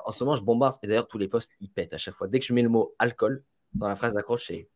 [0.09, 0.75] en ce moment, je bombarde.
[0.83, 2.27] Et d'ailleurs, tous les posts, ils pètent à chaque fois.
[2.27, 3.43] Dès que je mets le mot alcool
[3.73, 4.67] dans la phrase d'accroche, c'est.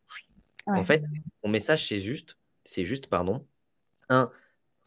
[0.66, 1.04] En fait,
[1.44, 3.46] mon message, c'est juste, c'est juste, pardon.
[4.10, 4.32] Un,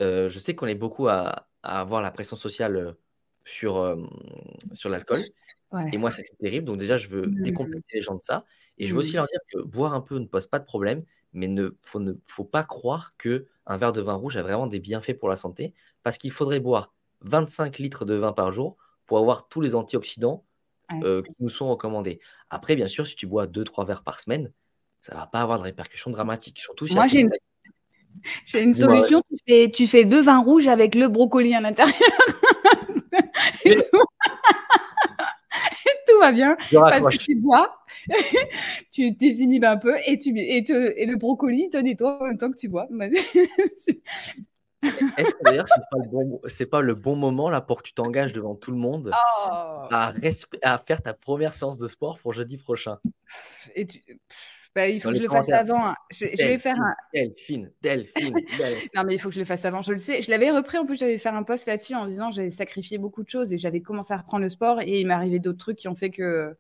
[0.01, 2.93] euh, je sais qu'on est beaucoup à, à, avoir la pression sociale euh,
[3.45, 3.97] sur, euh,
[4.73, 5.21] sur l'alcool.
[5.93, 6.65] Et moi, c'est terrible.
[6.65, 7.43] Donc, déjà, je veux mmh.
[7.43, 8.47] décomplexer les gens de ça.
[8.79, 11.05] Et je veux aussi leur dire que boire un peu ne pose pas de problème
[11.37, 14.67] mais ne faut, ne faut pas croire que un verre de vin rouge a vraiment
[14.67, 18.77] des bienfaits pour la santé, parce qu'il faudrait boire 25 litres de vin par jour
[19.07, 20.45] pour avoir tous les antioxydants
[21.03, 22.21] euh, qui nous sont recommandés.
[22.51, 24.53] Après, bien sûr, si tu bois 2-3 verres par semaine,
[25.01, 26.59] ça ne va pas avoir de répercussions dramatiques.
[26.61, 27.31] Surtout si Moi, j'ai une...
[28.75, 29.23] solution.
[29.31, 31.95] Tu fais, tu fais deux vins rouges avec le brocoli à l'intérieur.
[33.65, 34.03] et, tout...
[36.21, 36.57] va bien.
[36.73, 37.77] Parce que tu bois
[38.93, 42.51] tu désinhibes un peu et, tu, et, et le brocoli te nettoie en même temps
[42.51, 42.87] que tu bois.
[45.17, 48.33] Est-ce que d'ailleurs, c'est pas, bon, pas, le bon moment là pour que tu t'engages
[48.33, 49.49] devant tout le monde oh.
[49.51, 50.13] à,
[50.63, 52.99] à, faire ta première séance de sport pour jeudi prochain?
[53.75, 54.01] Et tu...
[54.77, 55.89] Bah, il faut que je le fasse avant.
[55.89, 55.95] Hein.
[56.11, 56.95] Je, vais faire un.
[57.15, 58.35] Delphine, Delphine,
[58.95, 59.81] non, mais il faut que je le fasse avant.
[59.81, 60.21] Je le sais.
[60.21, 60.77] Je l'avais repris.
[60.77, 63.59] En plus, j'avais fait un post là-dessus en disant j'avais sacrifié beaucoup de choses et
[63.59, 66.11] j'avais commencé à reprendre le sport et il m'est arrivé d'autres trucs qui ont fait
[66.11, 66.55] que euh,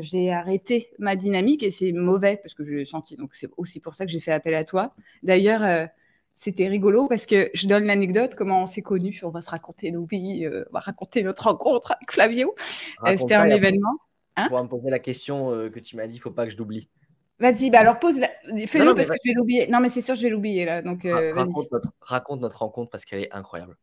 [0.00, 3.16] j'ai arrêté ma dynamique et c'est mauvais parce que je l'ai senti.
[3.16, 4.96] Donc, c'est aussi pour ça que j'ai fait appel à toi.
[5.22, 5.86] D'ailleurs, euh,
[6.38, 9.20] c'était rigolo parce que je donne l'anecdote, comment on s'est connus.
[9.24, 12.54] On va se raconter nos vies, euh, on va raconter notre rencontre avec Flavio.
[13.18, 13.96] c'était un événement.
[14.36, 16.46] Hein tu pourras me poser la question que tu m'as dit, il ne faut pas
[16.46, 16.88] que je l'oublie.
[17.40, 18.20] Vas-y, bah alors pose,
[18.66, 19.66] fais-le parce que je vais l'oublier.
[19.66, 20.80] Non, mais c'est sûr, je vais l'oublier là.
[20.80, 21.06] Donc,
[22.00, 23.76] raconte notre rencontre parce qu'elle est incroyable.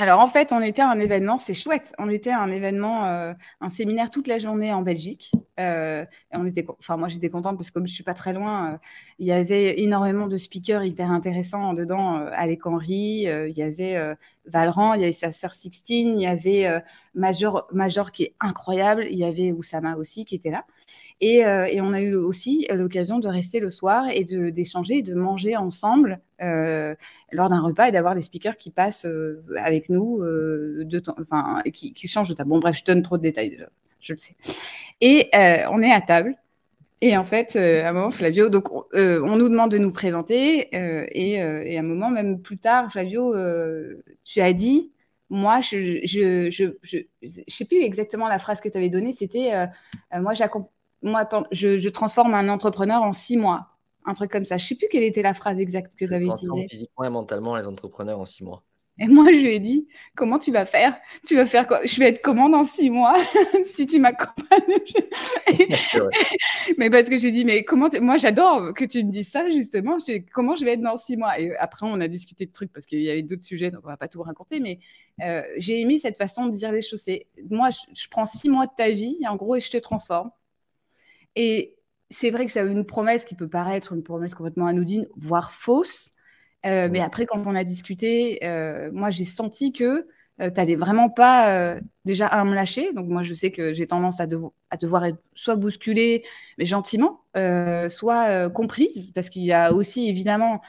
[0.00, 1.92] Alors en fait, on était à un événement, c'est chouette.
[1.98, 5.32] On était à un événement, euh, un séminaire toute la journée en Belgique.
[5.58, 8.32] Euh, et on était, enfin moi j'étais contente parce que comme je suis pas très
[8.32, 8.76] loin, euh,
[9.18, 12.14] il y avait énormément de speakers hyper intéressants dedans.
[12.32, 16.80] Alec Henry, il y avait Valran, il y avait sa sœur Sixtine, il y avait
[17.14, 20.64] Major, Major qui est incroyable, il y avait Oussama aussi qui était là.
[21.22, 25.56] Euh, et, on a eu aussi l'occasion de rester le soir et d'échanger, de, manger
[25.56, 26.94] ensemble euh,
[27.32, 30.22] lors d'un repas et d'avoir les speakers qui passent euh, avec nous,
[31.20, 32.50] enfin, qui, changent de table.
[32.50, 33.68] Bon, bref, je donne trop de détails déjà,
[34.00, 34.36] je le sais.
[35.00, 35.28] Et
[35.70, 36.36] on est à table.
[37.00, 41.40] Et en fait, à un moment, Flavio, donc on nous demande de nous présenter, et,
[41.40, 43.34] à un moment, même plus tard, Flavio,
[44.24, 44.92] tu as dit,
[45.30, 46.98] moi, je je, je, je,
[47.48, 49.12] sais plus exactement la phrase que tu avais donnée.
[49.12, 49.66] C'était euh,
[50.14, 50.20] euh,
[51.02, 53.68] moi, moi je, je, transforme un entrepreneur en six mois.
[54.04, 54.56] Un truc comme ça.
[54.56, 56.68] Je sais plus quelle était la phrase exacte que tu avais utilisée.
[56.68, 58.62] Physiquement et mentalement les entrepreneurs en six mois.
[59.00, 59.86] Et moi, je lui ai dit,
[60.16, 60.98] comment tu vas faire?
[61.24, 61.84] Tu vas faire quoi?
[61.84, 63.16] Je vais être comment dans six mois?
[63.62, 64.58] Si tu m'accompagnes
[66.78, 69.98] Mais parce que j'ai dit, mais comment Moi, j'adore que tu me dises ça, justement.
[70.32, 71.38] Comment je vais être dans six mois?
[71.38, 73.88] Et après, on a discuté de trucs parce qu'il y avait d'autres sujets, donc on
[73.88, 74.58] va pas tout raconter.
[74.58, 74.80] Mais
[75.22, 77.04] euh, j'ai aimé cette façon de dire les choses.
[77.50, 80.30] Moi, je, prends six mois de ta vie, en gros, et je te transforme.
[81.38, 81.76] Et
[82.10, 85.52] c'est vrai que ça a une promesse qui peut paraître une promesse complètement anodine, voire
[85.52, 86.12] fausse.
[86.66, 90.08] Euh, mais après, quand on a discuté, euh, moi, j'ai senti que
[90.40, 92.92] euh, tu n'allais vraiment pas déjà à me lâcher.
[92.92, 94.26] Donc, moi, je sais que j'ai tendance à,
[94.70, 96.24] à, devoir être soit bousculée,
[96.58, 97.20] mais gentiment,
[97.88, 100.60] soit comprise, parce qu'il y a aussi évidemment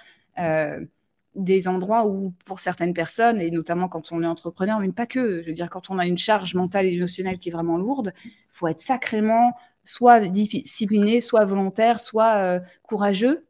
[1.36, 5.42] des endroits où, pour certaines personnes, et notamment quand on est entrepreneur, mais pas que,
[5.42, 8.14] je veux dire, quand on a une charge mentale et émotionnelle qui est vraiment lourde,
[8.26, 9.54] il faut être sacrément
[9.84, 13.46] soit discipliné, soit volontaire, soit courageux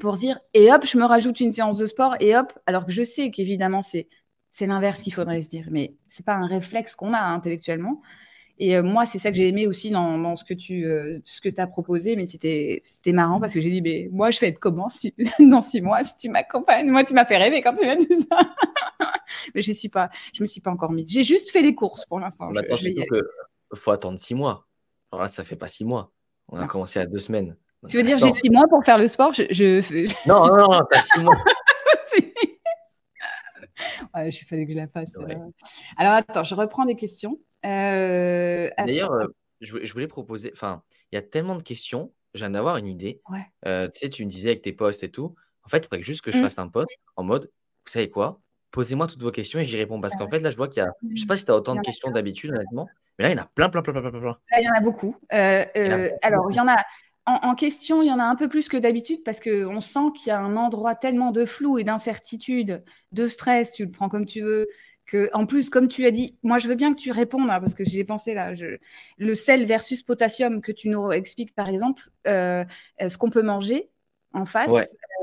[0.00, 2.92] pour dire et hop, je me rajoute une séance de sport et hop, alors que
[2.92, 4.08] je sais qu'évidemment c'est
[4.56, 8.00] c'est l'inverse qu'il faudrait se dire, mais c'est pas un réflexe qu'on a intellectuellement.
[8.58, 11.18] Et euh, moi, c'est ça que j'ai aimé aussi dans, dans, ce que tu euh,
[11.26, 14.40] ce que as proposé, mais c'était c'était marrant parce que j'ai dit mais moi je
[14.40, 16.90] vais être comment si, dans six mois si tu m'accompagnes?
[16.90, 18.40] Moi tu m'as fait rêver quand tu m'as dit ça.
[19.54, 21.12] mais je suis pas je me suis pas encore mise.
[21.12, 22.50] J'ai juste fait les courses pour l'instant.
[23.72, 24.65] Il faut attendre six mois.
[25.16, 26.12] Alors là, ça fait pas six mois.
[26.48, 26.66] On a ah.
[26.66, 27.56] commencé à deux semaines.
[27.88, 29.46] Tu veux dire, j'ai six mois pour faire le sport je,
[30.28, 31.34] Non, non, non, t'as six mois.
[34.14, 35.16] ouais, je fallait que je la fasse.
[35.16, 35.34] Euh.
[35.96, 37.38] Alors, attends, je reprends des questions.
[37.64, 39.28] Euh, D'ailleurs, euh,
[39.62, 40.50] je, voulais proposer.
[40.52, 42.12] Enfin, il y a tellement de questions.
[42.34, 43.22] Je viens d'avoir une idée.
[43.64, 45.34] tu sais, tu me disais avec tes posts et tout.
[45.64, 46.42] En fait, il faudrait juste que je mmh.
[46.42, 47.50] fasse un post en mode,
[47.86, 48.42] vous savez quoi?
[48.70, 50.00] Posez-moi toutes vos questions et j'y réponds.
[50.00, 50.92] Parce qu'en fait, là, je vois qu'il y a.
[51.14, 52.88] Je sais pas si tu as autant de questions d'habitude, honnêtement.
[53.18, 54.20] Mais là, il y en a plein, plein, plein, plein, plein.
[54.20, 55.16] Là, il y en a beaucoup.
[55.30, 56.84] alors, il y en a
[57.26, 60.28] en, question, il y en a un peu plus que d'habitude parce qu'on sent qu'il
[60.28, 64.26] y a un endroit tellement de flou et d'incertitude, de stress, tu le prends comme
[64.26, 64.68] tu veux,
[65.06, 67.58] que en plus, comme tu as dit, moi je veux bien que tu répondes hein,
[67.58, 68.52] parce que j'ai pensé là,
[69.18, 72.64] le sel versus potassium que tu nous expliques par exemple, euh,
[73.00, 73.90] ce qu'on peut manger
[74.32, 74.70] en face?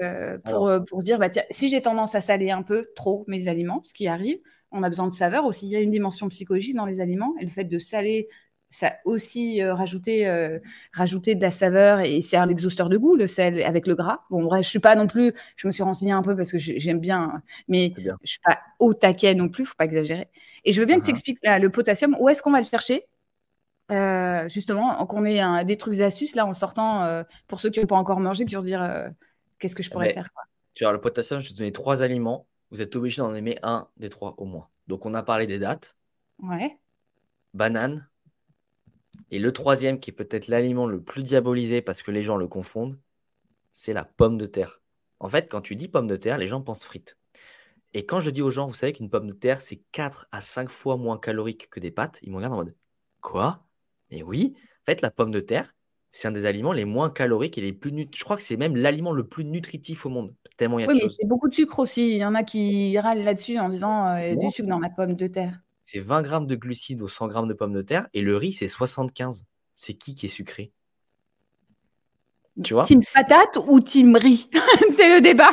[0.02, 3.82] Euh, pour, pour, dire bah, si j'ai tendance à saler un peu trop mes aliments,
[3.84, 4.40] ce qui arrive,
[4.72, 5.68] on a besoin de saveur aussi.
[5.68, 8.28] Il y a une dimension psychologique dans les aliments et le fait de saler
[8.74, 10.58] ça aussi euh, rajouter, euh,
[10.94, 14.22] rajouter de la saveur et c'est un exhausteur de goût, le sel avec le gras.
[14.32, 16.58] Bon, bref, je suis pas non plus, je me suis renseignée un peu parce que
[16.58, 20.28] j'aime bien, mais je je suis pas au taquet non plus, faut pas exagérer.
[20.66, 21.12] Et je veux bien que tu uh-huh.
[21.12, 23.04] expliques le potassium, où est-ce qu'on va le chercher?
[23.92, 27.86] Euh, justement, qu'on ait un, des trucs astuces là en sortant pour ceux qui n'ont
[27.86, 29.12] pas encore mangé, puis se dire
[29.64, 30.30] qu'est-ce que je pourrais faire.
[30.74, 32.48] Tu vois, le potassium, je te donner trois aliments.
[32.70, 34.68] Vous êtes obligé d'en aimer un des trois au moins.
[34.88, 35.96] Donc, on a parlé des dates.
[36.40, 36.78] Ouais.
[37.54, 38.10] Banane,
[39.32, 42.48] et le troisième, qui est peut-être l'aliment le plus diabolisé parce que les gens le
[42.48, 43.00] confondent,
[43.72, 44.82] c'est la pomme de terre.
[45.20, 47.18] En fait, quand tu dis pomme de terre, les gens pensent frites.
[47.94, 50.42] Et quand je dis aux gens, vous savez qu'une pomme de terre, c'est 4 à
[50.42, 52.76] 5 fois moins calorique que des pâtes, ils me regardent en mode
[53.22, 53.66] Quoi?
[54.12, 55.74] Mais oui, en fait, la pomme de terre,
[56.14, 58.08] c'est un des aliments les moins caloriques et les plus.
[58.16, 60.34] Je crois que c'est même l'aliment le plus nutritif au monde.
[60.56, 62.12] Tellement il y a oui, mais c'est beaucoup de sucre aussi.
[62.12, 65.16] Il y en a qui râlent là-dessus en disant euh, du sucre dans la pomme
[65.16, 68.22] de terre c'est 20 grammes de glucides aux 100 grammes de pommes de terre et
[68.22, 69.46] le riz, c'est 75.
[69.76, 70.72] C'est qui qui est sucré?
[72.64, 72.86] Tu vois?
[72.86, 74.50] Team patate ou team riz?
[74.92, 75.50] C'est le débat.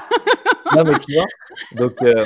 [0.76, 1.26] non, mais tu vois
[1.72, 2.24] Donc, euh,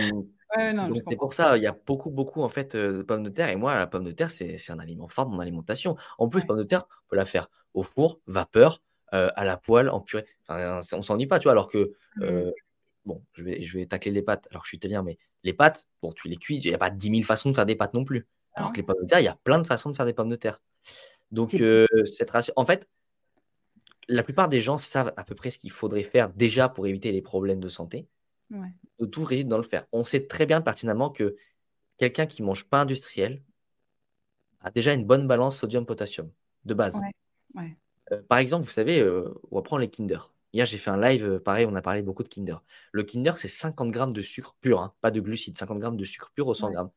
[1.09, 3.49] c'est pour ça, il y a beaucoup, beaucoup en fait de pommes de terre.
[3.49, 5.97] Et moi, la pomme de terre, c'est un aliment fort de mon alimentation.
[6.19, 8.83] En plus, pomme de terre, on peut la faire au four, vapeur,
[9.13, 10.27] euh, à la poêle, en purée.
[10.49, 11.53] Enfin, on s'ennuie pas, tu vois.
[11.53, 12.51] Alors que mmh
[13.05, 14.47] bon, je vais, je vais tacler les pâtes.
[14.51, 16.91] Alors, je suis italien, mais les pâtes, bon, tu les cuis, il n'y a pas
[16.91, 18.27] 10 000 façons de faire des pâtes non plus.
[18.55, 20.13] Alors que les pommes de terre, il y a plein de façons de faire des
[20.13, 20.63] pommes de terre.
[21.33, 22.89] Donc, euh, cette en fait,
[24.09, 27.11] la plupart des gens savent à peu près ce qu'il faudrait faire déjà pour éviter
[27.11, 28.07] les problèmes de santé.
[29.12, 29.86] Tout réside dans le faire.
[29.92, 31.36] On sait très bien pertinemment que
[31.99, 33.42] quelqu'un qui ne mange pas industriel
[34.61, 36.30] a déjà une bonne balance sodium-potassium
[36.64, 37.01] de base.
[38.12, 40.32] Euh, par exemple, vous savez, euh, on va prendre les Kinder.
[40.53, 42.62] Hier, j'ai fait un live, euh, pareil, on a parlé beaucoup de Kinder.
[42.92, 46.05] Le Kinder, c'est 50 grammes de sucre pur, hein, pas de glucides, 50 grammes de
[46.05, 46.90] sucre pur au 100 grammes.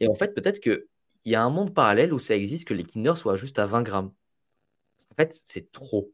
[0.00, 0.86] Et en fait, peut-être qu'il
[1.24, 3.82] y a un monde parallèle où ça existe que les Kinder soient juste à 20
[3.82, 4.12] grammes.
[5.10, 6.12] En fait, c'est trop.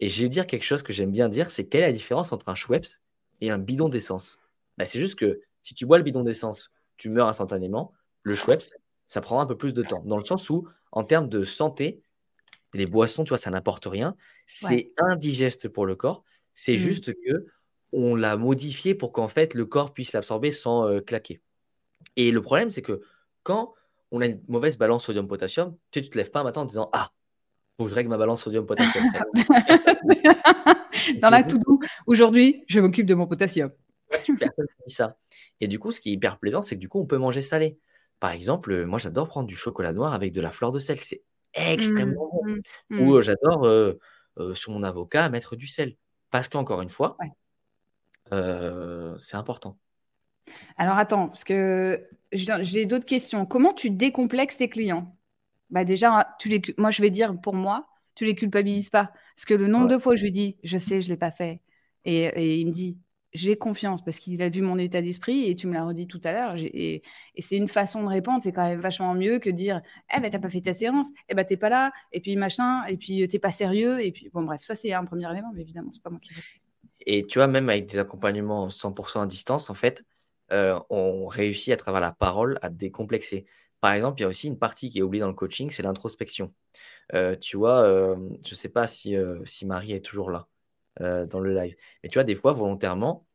[0.00, 2.32] Et je vais dire quelque chose que j'aime bien dire, c'est quelle est la différence
[2.32, 3.00] entre un Schweppes
[3.40, 4.38] et un bidon d'essence
[4.78, 7.92] bah, C'est juste que si tu bois le bidon d'essence, tu meurs instantanément.
[8.22, 8.62] Le Schweppes,
[9.06, 10.02] ça prend un peu plus de temps.
[10.04, 12.02] Dans le sens où, en termes de santé,
[12.74, 14.16] les boissons, tu vois, ça n'apporte rien.
[14.46, 16.24] C'est indigeste pour le corps.
[16.54, 16.78] C'est mmh.
[16.78, 17.46] juste que
[17.92, 21.40] on l'a modifié pour qu'en fait le corps puisse l'absorber sans euh, claquer.
[22.16, 23.00] Et le problème, c'est que
[23.42, 23.74] quand
[24.10, 26.90] on a une mauvaise balance sodium-potassium, tu ne te lèves pas un matin en disant
[26.92, 27.12] Ah,
[27.80, 29.06] faut que je règle ma balance sodium-potassium.
[31.22, 33.70] Dans la tout doux, aujourd'hui, je m'occupe de mon potassium.
[34.10, 35.16] Personne ne dit ça.
[35.62, 37.40] Et du coup, ce qui est hyper plaisant, c'est que du coup, on peut manger
[37.40, 37.78] salé.
[38.18, 41.00] Par exemple, moi, j'adore prendre du chocolat noir avec de la fleur de sel.
[41.00, 41.22] C'est
[41.54, 42.44] extrêmement bon.
[42.44, 42.60] Mmh,
[42.90, 43.14] mmh, Ou mmh.
[43.14, 43.98] euh, j'adore, euh,
[44.38, 45.96] euh, sur mon avocat, mettre du sel.
[46.30, 47.16] Parce qu'encore une fois,
[48.30, 49.78] c'est important.
[50.76, 53.46] Alors attends, parce que j'ai d'autres questions.
[53.46, 55.16] Comment tu décomplexes tes clients?
[55.70, 59.12] Bah Déjà, tu les, moi je vais dire pour moi, tu les culpabilises pas.
[59.36, 61.30] Parce que le nombre de fois je lui dis, je sais, je ne l'ai pas
[61.30, 61.60] fait.
[62.04, 62.98] Et, il me dit,
[63.32, 66.20] j'ai confiance parce qu'il a vu mon état d'esprit et tu me l'as redit tout
[66.24, 66.54] à l'heure.
[66.58, 67.02] Et,
[67.38, 69.80] c'est une façon de répondre, c'est quand même vachement mieux que dire
[70.16, 72.84] Eh ben, t'as pas fait ta séance, eh ben, t'es pas là, et puis machin,
[72.86, 74.02] et puis t'es pas sérieux.
[74.04, 76.32] Et puis, bon, bref, ça, c'est un premier élément, mais évidemment, c'est pas moi qui
[77.06, 80.04] Et tu vois, même avec des accompagnements 100% à distance, en fait,
[80.52, 83.46] euh, on réussit à travers la parole à décomplexer.
[83.80, 85.82] Par exemple, il y a aussi une partie qui est oubliée dans le coaching, c'est
[85.82, 86.52] l'introspection.
[87.14, 90.48] Euh, tu vois, euh, je ne sais pas si, si, Marie est toujours là
[91.00, 93.26] dans le live, mais tu vois, des fois, volontairement,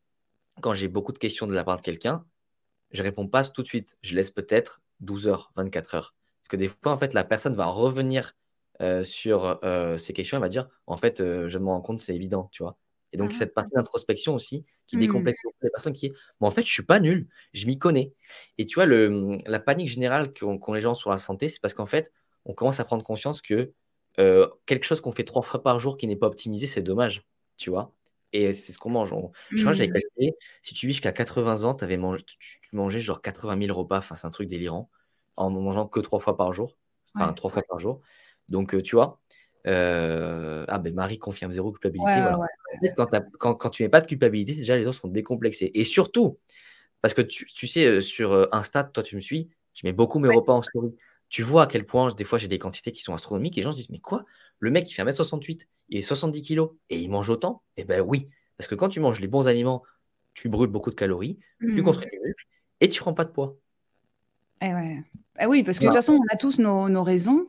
[0.62, 2.26] quand j'ai beaucoup de questions de la part de quelqu'un,
[2.92, 3.98] je ne réponds pas tout de suite.
[4.02, 6.16] Je laisse peut-être 12 heures, 24 heures.
[6.42, 8.36] Parce que des fois, en fait, la personne va revenir
[9.04, 9.60] sur
[9.98, 12.78] ces questions, elle va dire, en fait, je me rends compte, c'est évident, tu vois.
[13.16, 13.38] Et donc, ah.
[13.38, 15.00] cette partie d'introspection aussi, qui mmh.
[15.00, 18.12] décomplexe les personnes, qui est, bon, en fait, je suis pas nul, je m'y connais.
[18.58, 21.74] Et tu vois, le, la panique générale qu'ont les gens sur la santé, c'est parce
[21.74, 22.12] qu'en fait,
[22.44, 23.72] on commence à prendre conscience que
[24.20, 27.26] euh, quelque chose qu'on fait trois fois par jour qui n'est pas optimisé, c'est dommage,
[27.56, 27.94] tu vois.
[28.34, 29.14] Et c'est ce qu'on mange.
[29.52, 29.94] je crois que j'avais mmh.
[29.94, 34.00] calculé, si tu vis jusqu'à 80 ans, avais mangé, tu, mangeais genre 80 000 repas,
[34.00, 34.90] enfin, c'est un truc délirant,
[35.38, 36.76] en mangeant que trois fois par jour,
[37.16, 38.02] enfin, trois fois par jour.
[38.50, 39.22] Donc, euh, tu vois,
[39.68, 42.22] euh, ah ben Marie confirme zéro culpabilité.
[42.96, 45.72] Quand, quand, tu n'as pas de culpabilité, déjà les gens sont décomplexés.
[45.74, 46.38] Et surtout,
[47.02, 50.20] parce que tu, sais, euh, sur euh, Insta, toi tu me suis, je mets beaucoup
[50.20, 50.96] mes repas en story.
[51.30, 53.64] Tu vois à quel point, des fois, j'ai des quantités qui sont astronomiques et les
[53.64, 54.26] gens se disent, mais quoi?
[54.60, 57.64] Le mec, il fait 1m68, il est 70 kg et il mange autant?
[57.78, 59.84] Eh ben oui, parce que quand tu manges les bons aliments,
[60.34, 61.84] tu brûles beaucoup de calories, tu mmh.
[61.84, 62.46] construis du muscle
[62.82, 63.58] et tu prends pas de poids.
[64.62, 65.04] Eh ouais.
[65.40, 67.48] Eh oui, parce que de toute façon, on a tous nos, nos raisons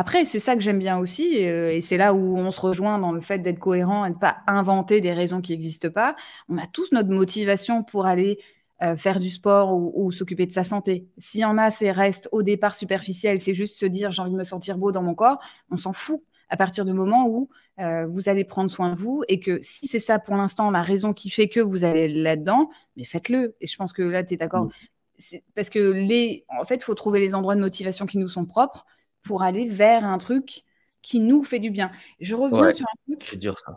[0.00, 3.00] après, c'est ça que j'aime bien aussi, euh, et c'est là où on se rejoint
[3.00, 6.14] dans le fait d'être cohérent et de ne pas inventer des raisons qui n'existent pas.
[6.48, 8.38] On a tous notre motivation pour aller
[8.80, 11.08] euh, faire du sport ou, s'occuper de sa santé.
[11.18, 14.30] S'il y en a, c'est reste au départ superficiel, c'est juste se dire j'ai envie
[14.30, 17.48] de me sentir beau dans mon corps, on s'en fout à partir du moment où
[17.80, 20.82] euh, vous allez prendre soin de vous et que si c'est ça pour l'instant la
[20.82, 23.56] raison qui fait que vous allez là-dedans, mais faites-le.
[23.60, 24.66] Et je pense que là, tu es d'accord.
[24.66, 25.38] Mmh.
[25.56, 28.44] Parce que les, en fait, il faut trouver les endroits de motivation qui nous sont
[28.44, 28.86] propres
[29.22, 30.64] pour aller vers un truc
[31.02, 31.90] qui nous fait du bien.
[32.20, 33.24] Je reviens sur un truc.
[33.24, 33.76] C'est dur ça.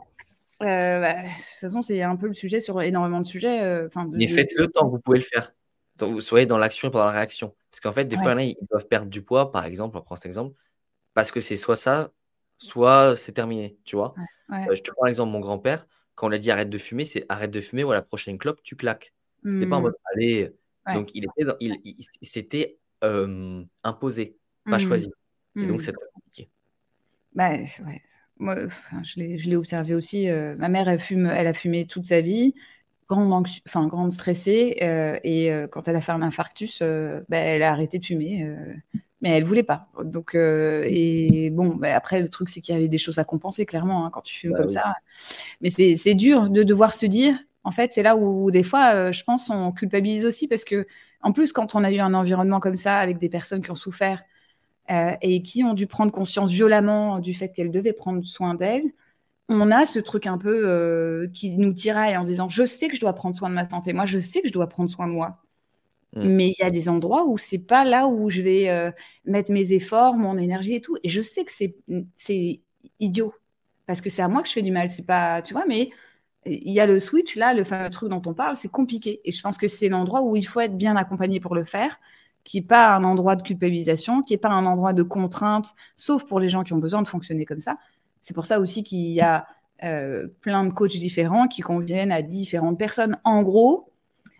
[0.61, 3.63] Euh, bah, de toute façon, c'est un peu le sujet sur énormément de sujets.
[3.63, 5.53] Euh, Mais faites-le tant que vous pouvez le faire.
[5.99, 7.55] vous soyez dans l'action et pas dans la réaction.
[7.71, 10.25] Parce qu'en fait, des fois, ils doivent perdre du poids, par exemple, on prend cet
[10.25, 10.55] exemple,
[11.13, 12.11] parce que c'est soit ça,
[12.57, 14.13] soit c'est terminé, tu vois.
[14.51, 15.87] Euh, je te prends l'exemple de mon grand-père.
[16.15, 18.37] Quand on l'a dit arrête de fumer, c'est arrête de fumer ou à la prochaine
[18.37, 19.13] clope, tu claques.
[19.43, 19.83] C'était pas en mmh.
[19.83, 20.53] mode allez.
[20.93, 24.79] Donc, il était il, s'était imposé, pas mmh.
[24.79, 25.11] choisi.
[25.55, 25.79] Et donc, mmh.
[25.79, 26.49] c'est très compliqué.
[27.33, 28.01] Bah, ouais.
[28.41, 28.55] Moi,
[29.03, 30.27] je l'ai observé aussi.
[30.27, 32.55] Euh, ma mère, elle, fume, elle a fumé toute sa vie,
[33.07, 33.31] grande,
[33.67, 34.77] enfin, grande stressée.
[34.81, 38.51] Euh, et euh, quand elle a fait un infarctus, bah, elle a arrêté de fumer.
[39.21, 39.89] mais elle voulait pas.
[40.03, 43.67] Donc, et bon, bah, après, le truc, c'est qu'il y avait des choses à compenser,
[43.67, 44.95] clairement, hein, quand tu fumes bah comme ça.
[45.61, 49.23] Mais c'est dur de devoir se dire, en fait, c'est là où, des fois, je
[49.23, 50.87] pense, on culpabilise aussi parce que,
[51.21, 53.75] en plus, quand on a eu un environnement comme ça, avec des personnes qui ont
[53.75, 54.23] souffert,
[54.91, 58.91] euh, et qui ont dû prendre conscience violemment du fait qu'elles devaient prendre soin d'elles,
[59.47, 62.95] on a ce truc un peu euh, qui nous tiraille en disant je sais que
[62.95, 65.07] je dois prendre soin de ma santé, moi je sais que je dois prendre soin
[65.07, 65.37] de moi.
[66.15, 66.25] Mm.
[66.25, 68.91] Mais il y a des endroits où c'est pas là où je vais euh,
[69.25, 70.97] mettre mes efforts, mon énergie et tout.
[71.03, 72.61] Et je sais que c'est
[72.99, 73.33] idiot
[73.85, 74.89] parce que c'est à moi que je fais du mal.
[74.89, 75.89] C'est pas, tu vois, mais
[76.45, 79.21] il y a le switch là, le fameux truc dont on parle, c'est compliqué.
[79.25, 81.99] Et je pense que c'est l'endroit où il faut être bien accompagné pour le faire
[82.43, 86.25] qui n'est pas un endroit de culpabilisation, qui n'est pas un endroit de contrainte, sauf
[86.25, 87.77] pour les gens qui ont besoin de fonctionner comme ça.
[88.21, 89.47] C'est pour ça aussi qu'il y a
[89.83, 93.17] euh, plein de coachs différents qui conviennent à différentes personnes.
[93.23, 93.91] En gros,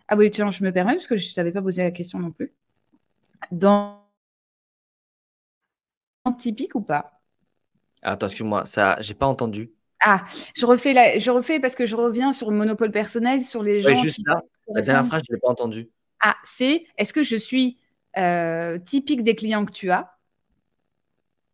[0.08, 2.18] ah oui, tiens, je me permets parce que je ne savais pas poser la question
[2.18, 2.52] non plus.
[3.50, 4.02] Dans
[6.38, 7.20] typique ou pas?
[8.02, 9.72] Attends, excuse-moi, ça, j'ai pas entendu.
[10.00, 10.24] Ah,
[10.54, 11.18] je refais, la...
[11.18, 13.90] je refais parce que je reviens sur le monopole personnel, sur les gens.
[13.90, 14.42] Oui, juste là,
[14.74, 15.88] la dernière phrase, je l'ai pas entendu.
[16.20, 17.78] Ah, c'est est-ce que je suis
[18.16, 20.16] euh, typique des clients que tu as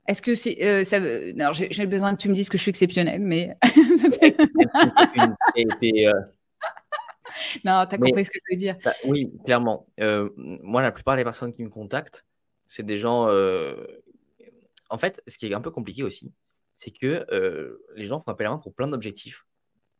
[0.07, 1.01] Est-ce que c'est euh, ça
[1.53, 3.57] j'ai besoin que tu me dises que je suis exceptionnelle, mais.
[7.65, 8.77] non, tu as compris ce que je veux dire.
[8.85, 9.87] Bah, oui, clairement.
[10.01, 12.27] Euh, moi, la plupart des personnes qui me contactent,
[12.67, 13.29] c'est des gens.
[13.29, 13.77] Euh,
[14.91, 16.33] en fait, ce qui est un peu compliqué aussi,
[16.77, 19.45] c'est que euh, les gens font appel à moi pour plein d'objectifs.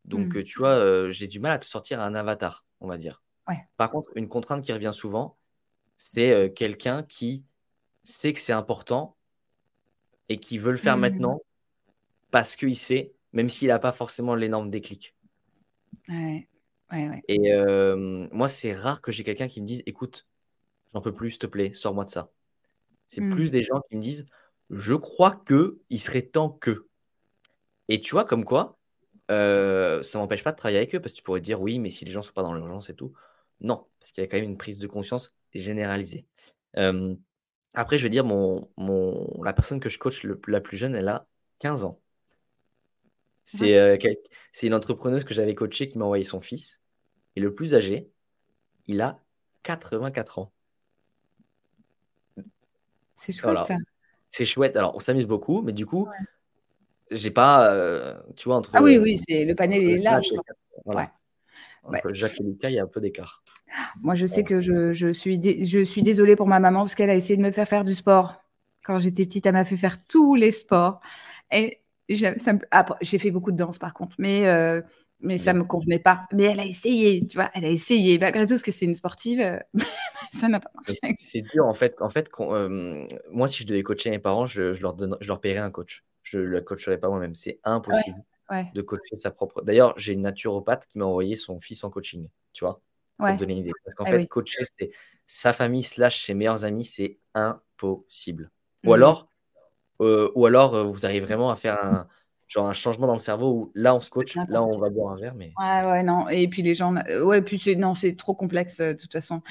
[0.05, 0.43] Donc, mmh.
[0.43, 3.21] tu vois, j'ai du mal à te sortir un avatar, on va dire.
[3.77, 5.38] Par contre, une contrainte qui revient souvent,
[6.01, 7.43] c'est quelqu'un qui
[8.05, 9.17] sait que c'est important
[10.29, 11.01] et qui veut le faire mmh.
[11.01, 11.41] maintenant
[12.31, 15.13] parce qu'il sait, même s'il n'a pas forcément l'énorme déclic.
[16.07, 16.47] Ouais.
[16.93, 17.21] Ouais, ouais.
[17.27, 17.51] Et
[18.31, 20.25] moi, c'est rare que j'ai quelqu'un qui me dise Écoute,
[20.93, 22.31] j'en peux plus, s'il te plaît, sors-moi de ça.
[23.09, 23.31] C'est mmh.
[23.31, 24.25] plus des gens qui me disent
[24.69, 26.87] Je crois que il serait temps que.
[27.89, 28.79] Et tu vois, comme quoi,
[29.27, 31.89] ça ça m'empêche pas de travailler avec eux parce que tu pourrais dire Oui, mais
[31.89, 33.11] si les gens sont pas dans l'urgence et tout.
[33.59, 36.25] Non, parce qu'il y a quand même une prise de conscience généralisée.
[37.73, 40.95] après, je vais dire mon, mon, la personne que je coach le, la plus jeune,
[40.95, 41.27] elle a
[41.59, 41.99] 15 ans.
[43.61, 43.97] Euh,
[44.51, 46.81] c'est une entrepreneuse que j'avais coachée qui m'a envoyé son fils.
[47.35, 48.09] Et le plus âgé,
[48.87, 49.19] il a
[49.63, 50.51] 84 ans.
[53.17, 53.77] C'est chouette ça.
[54.27, 54.77] C'est chouette.
[54.77, 56.07] Alors, on s'amuse beaucoup, mais du coup,
[57.11, 58.71] j'ai pas, euh, tu vois, entre.
[58.73, 60.31] Ah oui, oui, c'est le panel est large.
[60.85, 61.11] Voilà.
[61.83, 63.43] Entre Jacques et Lucas, il y a un peu d'écart.
[64.01, 67.09] Moi, je sais que je, je suis je suis désolée pour ma maman parce qu'elle
[67.09, 68.43] a essayé de me faire faire du sport.
[68.83, 71.01] Quand j'étais petite, elle m'a fait faire tous les sports.
[71.51, 74.81] Et j'ai fait beaucoup de danse par contre, mais, euh,
[75.19, 76.25] mais ça ne me convenait pas.
[76.33, 78.17] Mais elle a essayé, tu vois, elle a essayé.
[78.17, 79.59] Malgré tout, parce que c'est une sportive, euh,
[80.39, 80.97] ça n'a pas marché.
[81.17, 81.95] C'est dur en fait.
[82.01, 85.39] En fait, euh, moi, si je devais coacher mes parents, je, leur, donne, je leur
[85.39, 86.03] paierais un coach.
[86.23, 87.35] Je ne le coacherais pas moi-même.
[87.35, 88.23] C'est impossible
[88.73, 89.61] de coacher sa propre.
[89.61, 92.81] D'ailleurs, j'ai une naturopathe qui m'a envoyé son fils en coaching, tu vois,
[93.17, 93.71] pour donner une idée.
[93.83, 94.91] Parce qu'en ah fait, coacher, c'est
[95.25, 98.49] sa famille slash ses meilleurs amis, c'est impossible.
[98.85, 98.93] Ou mmh.
[98.93, 99.27] alors,
[100.01, 102.07] euh, ou alors, euh, vous arrivez vraiment à faire un,
[102.47, 105.13] genre un changement dans le cerveau où là, on se coach, là, on va boire
[105.13, 105.35] un verre.
[105.35, 105.53] Mais...
[105.59, 106.27] Ouais, ouais, non.
[106.29, 109.41] Et puis les gens, ouais, puis c'est, non, c'est trop complexe de toute façon.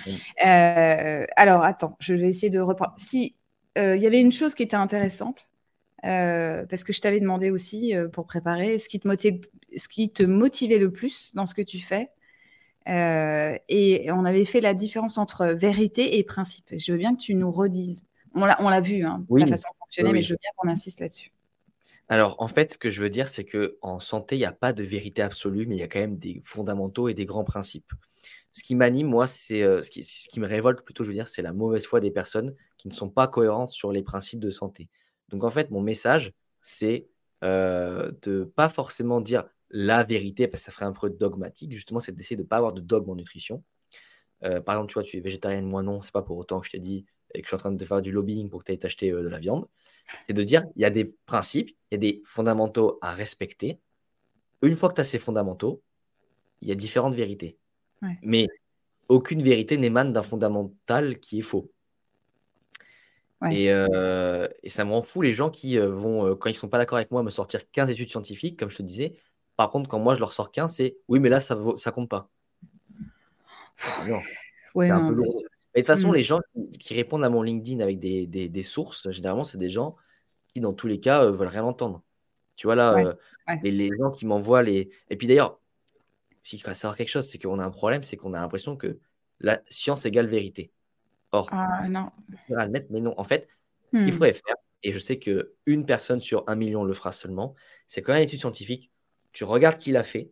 [0.40, 2.94] alors, attends, je vais essayer de reprendre.
[2.96, 3.36] Si
[3.76, 5.48] il y avait une chose qui était intéressante,
[6.02, 9.40] parce que je t'avais demandé aussi pour préparer, ce qui, te motive,
[9.76, 12.10] ce qui te motivait le plus dans ce que tu fais.
[12.86, 16.66] et on avait fait la différence entre vérité et principe.
[16.76, 18.04] Je veux bien que tu nous redises.
[18.34, 19.68] On l'a vu, hein, la façon
[20.04, 21.32] mais je veux bien qu'on insiste là-dessus.
[22.08, 24.72] Alors, en fait, ce que je veux dire, c'est qu'en santé, il n'y a pas
[24.72, 27.92] de vérité absolue, mais il y a quand même des fondamentaux et des grands principes.
[28.52, 31.14] Ce qui m'anime, moi, c'est euh, ce, qui, ce qui me révolte plutôt, je veux
[31.14, 34.40] dire, c'est la mauvaise foi des personnes qui ne sont pas cohérentes sur les principes
[34.40, 34.88] de santé.
[35.28, 37.08] Donc, en fait, mon message, c'est
[37.44, 41.72] euh, de pas forcément dire la vérité, parce que ça ferait un peu dogmatique.
[41.72, 43.62] Justement, c'est d'essayer de ne pas avoir de dogme en nutrition.
[44.44, 46.66] Euh, par exemple, tu vois, tu es végétarienne, moi non, c'est pas pour autant que
[46.66, 47.04] je t'ai dit
[47.34, 48.78] et que je suis en train de te faire du lobbying pour que tu ailles
[48.78, 49.68] t'acheter euh, de la viande,
[50.26, 53.78] c'est de dire il y a des principes, il y a des fondamentaux à respecter.
[54.62, 55.82] Une fois que tu as ces fondamentaux,
[56.62, 57.58] il y a différentes vérités.
[58.22, 58.46] Mais
[59.08, 61.70] aucune vérité n'émane d'un fondamental qui est faux.
[63.50, 66.58] Et, euh, et, ça me rend fou les gens qui euh, vont, quand ils ne
[66.58, 69.14] sont pas d'accord avec moi, me sortir 15 études scientifiques, comme je te disais.
[69.56, 71.92] Par contre, quand moi je leur sors 15, c'est oui, mais là, ça ne ça
[71.92, 72.28] compte pas.
[74.08, 74.18] Non.
[74.74, 75.14] Ouais, peu
[75.74, 76.14] de toute façon, mmh.
[76.14, 76.40] les gens
[76.80, 79.96] qui, répondent à mon LinkedIn avec des, sources, généralement, c'est des gens
[80.48, 82.02] qui, dans tous les cas, euh, veulent rien entendre.
[82.56, 83.14] Tu vois, là, euh,
[83.62, 84.90] Les, gens qui m'envoient les.
[85.10, 85.60] Et puis d'ailleurs,
[86.42, 88.98] s'il faut savoir quelque chose, c'est qu'on a un problème, c'est qu'on a l'impression que
[89.40, 90.72] la science égale vérité.
[91.32, 92.10] Or, ah, non.
[92.56, 93.14] admettre, mais non.
[93.18, 93.48] En fait,
[93.92, 94.12] ce qu'il mmh.
[94.12, 97.54] faudrait faire, et je sais qu'une personne sur un million le fera seulement,
[97.86, 98.90] c'est quand même une étude scientifique,
[99.32, 100.30] tu regardes qui l'a fait,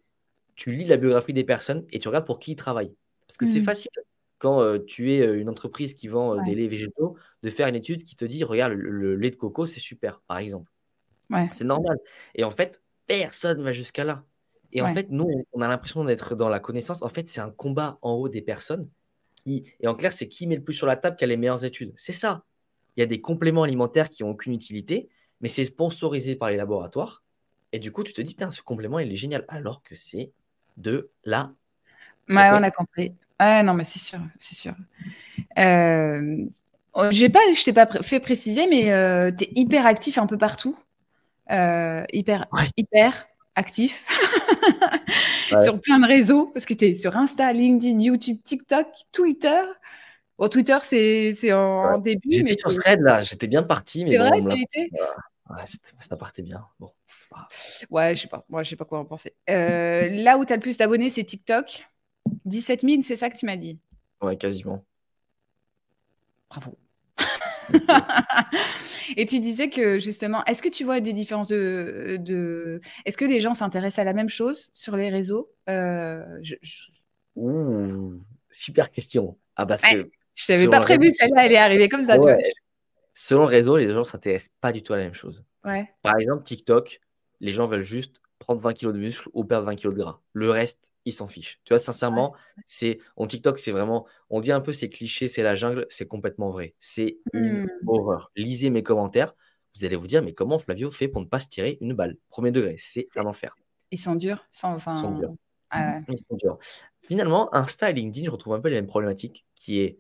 [0.55, 2.95] tu lis la biographie des personnes et tu regardes pour qui ils travaillent.
[3.27, 3.65] Parce que c'est mmh.
[3.65, 3.91] facile
[4.39, 8.17] quand tu es une entreprise qui vend des laits végétaux, de faire une étude qui
[8.17, 10.71] te dit, regarde, le, lait de coco, c'est super, par exemple.
[11.53, 11.99] C'est normal.
[12.35, 14.25] Et en fait, personne va jusqu'à là.
[14.73, 17.03] Et en fait, nous, on a l'impression d'être dans la connaissance.
[17.03, 18.89] En fait, c'est un combat en haut des personnes.
[19.47, 19.65] Qui...
[19.79, 21.65] Et en clair, c'est qui met le plus sur la table qui a les meilleures
[21.65, 21.93] études.
[21.97, 22.43] C'est ça.
[22.97, 25.09] Il y a des compléments alimentaires qui n'ont aucune utilité,
[25.41, 27.23] mais c'est sponsorisé par les laboratoires.
[27.73, 29.45] Et du coup, tu te dis, putain, ce complément, il est génial.
[29.47, 30.33] Alors que c'est
[30.77, 31.53] de la.
[32.29, 33.15] Ouais, on a compris.
[33.39, 34.75] Ah non, mais c'est sûr, c'est sûr.
[35.59, 36.45] Euh,
[37.11, 40.39] j'ai pas, je t'ai pas fait préciser, mais euh, tu es hyper actif un peu
[40.39, 40.77] partout.
[41.53, 44.05] Euh, hyper, hyper actif
[45.63, 49.63] sur plein de réseaux, parce que tu es sur Insta, LinkedIn, YouTube, TikTok, Twitter.
[50.39, 52.31] Bon, Twitter, c'est en, début.
[52.31, 54.05] J'étais mais sur Thread, là, j'étais bien parti.
[54.09, 54.41] C'est vrai,
[55.49, 55.63] Ouais,
[56.01, 56.67] ça partait bien.
[56.81, 56.91] Bon.
[57.91, 58.45] Ouais, je sais pas.
[58.49, 59.33] Moi, je sais pas quoi en penser.
[59.47, 61.87] là où tu as le plus d'abonnés, c'est TikTok.
[62.45, 63.79] 17 000, c'est ça que tu m'as dit?
[64.21, 64.85] Ouais, quasiment.
[66.51, 66.77] Bravo.
[69.17, 72.81] Et tu disais que justement, est-ce que tu vois des différences de.
[73.05, 76.25] Est-ce que les gens s'intéressent à la même chose sur les réseaux euh,
[77.37, 79.37] Ouh, super question.
[79.57, 80.11] Ah, parce que.
[80.35, 82.19] Je n'avais pas prévu celle-là, elle est arrivée comme ça.
[83.15, 85.43] Selon le réseau, les gens ne s'intéressent pas du tout à la même chose.
[85.65, 85.89] Ouais.
[86.03, 87.01] Par exemple, TikTok,
[87.41, 90.21] les gens veulent juste prendre 20 kg de muscle ou perdre 20 kg de gras.
[90.35, 91.61] Le reste, ils s'en fichent.
[91.65, 92.35] Tu vois, sincèrement,
[92.67, 96.07] c'est en TikTok, c'est vraiment, on dit un peu c'est cliché, c'est la jungle, c'est
[96.07, 96.75] complètement vrai.
[96.79, 97.69] C'est une hmm.
[97.87, 98.31] horreur.
[98.37, 99.35] Lisez mes commentaires,
[99.75, 102.17] vous allez vous dire, mais comment Flavio fait pour ne pas se tirer une balle?
[102.29, 103.57] Premier degré, c'est un enfer.
[103.93, 104.95] Ils sont durs, sans, enfin...
[104.95, 105.35] Ils sont durs.
[106.09, 106.59] Ils sont durs.
[107.03, 109.99] Finalement, Insta et LinkedIn, je retrouve un peu les mêmes problématiques, qui est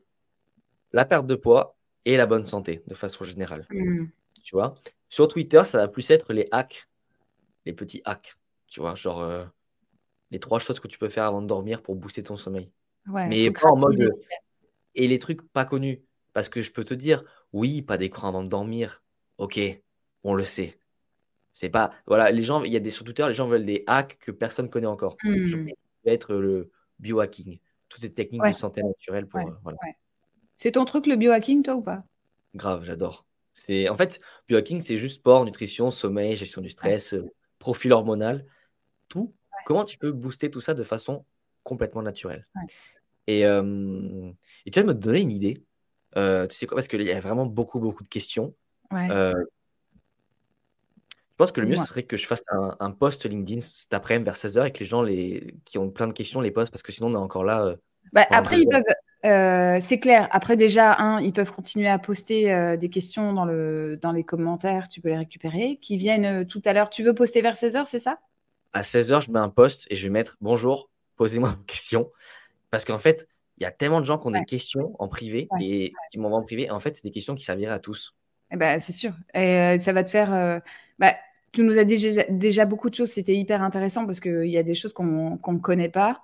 [0.92, 3.66] la perte de poids et la bonne santé, de façon générale.
[3.70, 4.06] Hmm.
[4.42, 4.74] Tu vois?
[5.08, 6.88] Sur Twitter, ça va plus être les hacks,
[7.64, 8.34] les petits hacks.
[8.66, 9.44] Tu vois, genre euh,
[10.30, 12.70] les trois choses que tu peux faire avant de dormir pour booster ton sommeil.
[13.06, 14.12] Mais pas en mode.
[14.94, 16.02] Et les trucs pas connus.
[16.32, 19.02] Parce que je peux te dire, oui, pas d'écran avant de dormir.
[19.38, 19.60] Ok,
[20.22, 20.78] on le sait.
[21.52, 21.92] C'est pas.
[22.06, 24.30] Voilà, les gens, il y a des sur Twitter, les gens veulent des hacks que
[24.30, 25.16] personne connaît encore.
[25.22, 25.48] Hmm.
[25.48, 25.56] Ça
[26.04, 27.58] va être le biohacking.
[27.88, 29.40] Toutes ces techniques de santé naturelle pour.
[29.40, 29.72] Euh,
[30.56, 32.04] c'est ton truc le biohacking, toi ou pas?
[32.54, 33.26] Grave, j'adore.
[33.54, 37.24] C'est en fait biohacking, c'est juste sport, nutrition, sommeil, gestion du stress, euh,
[37.58, 38.46] profil hormonal,
[39.08, 39.32] tout.
[39.66, 41.24] Comment tu peux booster tout ça de façon
[41.64, 42.46] complètement naturelle
[43.26, 44.30] et, euh,
[44.64, 45.64] et, tu vas me donner une idée.
[46.16, 48.54] Euh, tu sais quoi Parce qu'il y a vraiment beaucoup, beaucoup de questions.
[48.92, 49.34] je
[51.36, 52.44] pense que le mieux, ce serait que je fasse
[52.78, 56.06] un, post LinkedIn cet après-midi vers 16h et que les gens les, qui ont plein
[56.06, 57.74] de questions les postent parce que sinon, on est encore là.
[58.12, 58.84] Bah, après, ils peuvent,
[59.26, 60.28] euh, c'est clair.
[60.30, 64.22] Après, déjà, un, ils peuvent continuer à poster euh, des questions dans, le, dans les
[64.22, 64.88] commentaires.
[64.88, 65.78] Tu peux les récupérer.
[65.82, 66.90] Qui viennent euh, tout à l'heure.
[66.90, 68.20] Tu veux poster vers 16h, c'est ça?
[68.76, 72.10] À 16h, je mets un post et je vais mettre Bonjour, posez-moi une question.
[72.70, 75.48] Parce qu'en fait, il y a tellement de gens qui ont des questions en privé
[75.58, 76.70] et qui m'envoient en privé.
[76.70, 78.14] en fait, c'est des questions qui serviraient à tous.
[78.50, 79.14] Eh ben, c'est sûr.
[79.32, 80.60] Et ça va te faire.
[80.98, 81.14] Bah,
[81.52, 83.10] tu nous as dit déjà, beaucoup de choses.
[83.10, 86.20] C'était hyper intéressant parce qu'il y a des choses qu'on ne connaît pas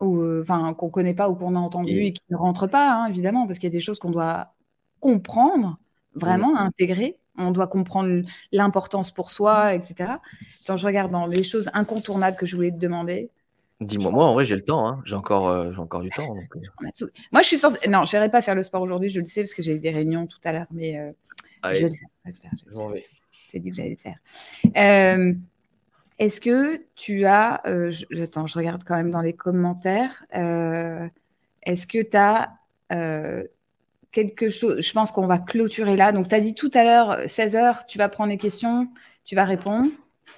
[0.00, 2.94] ou euh, enfin qu'on connaît pas ou qu'on a entendu et, qui ne rentrent pas,
[2.94, 4.54] hein, évidemment, parce qu'il y a des choses qu'on doit
[5.00, 5.78] comprendre,
[6.14, 7.18] vraiment intégrer.
[7.36, 8.22] On doit comprendre
[8.52, 10.14] l'importance pour soi, etc.
[10.66, 13.30] Quand je regarde dans les choses incontournables que je voulais te demander.
[13.80, 14.86] Dis-moi, moi, en vrai, j'ai le temps.
[14.86, 15.02] Hein.
[15.04, 16.36] J'ai encore, euh, j'ai encore du temps.
[16.36, 17.06] Euh.
[17.32, 17.88] Moi, je suis censée.
[17.88, 19.90] Non, je n'irai pas faire le sport aujourd'hui, je le sais, parce que j'ai des
[19.90, 21.14] réunions tout à l'heure, mais
[21.64, 22.50] je vais le faire.
[22.72, 23.04] Je, vais.
[23.42, 24.18] je t'ai dit que j'allais le faire.
[26.18, 31.08] Est-ce que tu as, euh, je, attends, je regarde quand même dans les commentaires, euh,
[31.62, 32.52] est-ce que tu as
[32.92, 33.42] euh,
[34.14, 36.12] quelque chose, je pense qu'on va clôturer là.
[36.12, 38.88] Donc, tu as dit tout à l'heure, 16h, tu vas prendre les questions,
[39.24, 39.90] tu vas répondre.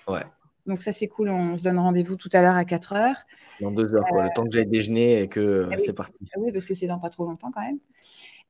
[0.08, 0.24] Ouais.
[0.66, 1.28] Donc, ça, c'est cool.
[1.28, 3.14] On se donne rendez-vous tout à l'heure à 4h.
[3.60, 4.24] Dans deux heures, quoi.
[4.24, 6.16] Le temps que j'aille déjeuner et que ah c'est parti.
[6.34, 7.78] Ah oui, parce que c'est dans pas trop longtemps quand même.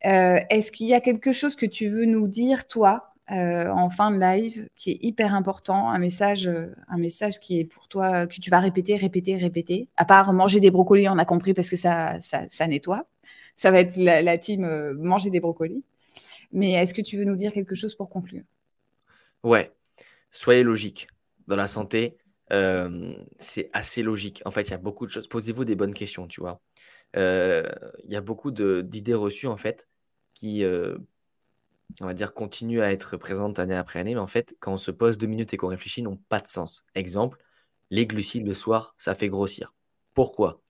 [0.02, 4.12] Est-ce qu'il y a quelque chose que tu veux nous dire, toi, euh, en fin
[4.12, 8.28] de live qui est hyper important, un message, euh, un message qui est pour toi,
[8.28, 9.88] que tu vas répéter, répéter, répéter?
[9.96, 13.08] À part manger des brocolis, on a compris parce que ça, ça, nettoie.
[13.56, 15.82] Ça va être la, team euh, manger des brocolis.
[16.52, 18.44] Mais est-ce que tu veux nous dire quelque chose pour conclure?
[19.42, 19.72] Ouais,
[20.30, 21.08] soyez logique.
[21.48, 22.16] Dans la santé,
[23.38, 24.42] c'est assez logique.
[24.44, 25.26] En fait, il y a beaucoup de choses.
[25.28, 26.60] Posez-vous des bonnes questions, tu vois.
[27.14, 29.88] Il y a beaucoup d'idées reçues, en fait,
[30.34, 30.64] qui
[32.00, 34.76] on va dire, continue à être présente année après année, mais en fait, quand on
[34.76, 36.84] se pose deux minutes et qu'on réfléchit, n'ont pas de sens.
[36.94, 37.38] Exemple,
[37.90, 39.74] les glucides le soir, ça fait grossir.
[40.14, 40.62] Pourquoi?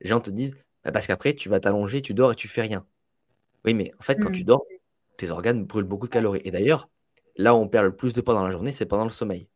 [0.00, 2.62] Les gens te disent, bah, parce qu'après, tu vas t'allonger, tu dors et tu fais
[2.62, 2.86] rien.
[3.64, 4.46] Oui, mais en fait, quand tu mmh.
[4.46, 4.64] dors,
[5.16, 6.42] tes organes brûlent beaucoup de calories.
[6.44, 6.88] Et d'ailleurs,
[7.36, 9.48] là où on perd le plus de poids dans la journée, c'est pendant le sommeil.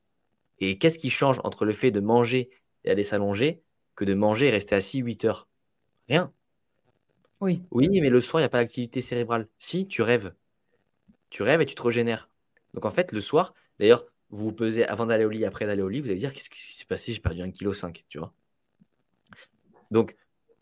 [0.60, 2.50] Et qu'est-ce qui change entre le fait de manger
[2.84, 3.62] et aller s'allonger
[3.94, 5.48] que de manger et rester assis 8 heures?
[6.08, 6.32] Rien.
[7.40, 7.62] Oui.
[7.70, 9.48] Oui, mais le soir, il n'y a pas d'activité cérébrale.
[9.58, 10.32] Si, tu rêves
[11.30, 12.28] tu rêves et tu te régénères.
[12.74, 15.82] Donc en fait, le soir, d'ailleurs, vous vous pesez avant d'aller au lit, après d'aller
[15.82, 18.32] au lit, vous allez dire qu'est-ce qui s'est passé, j'ai perdu 1,5 kg, tu vois?
[19.90, 20.16] Donc,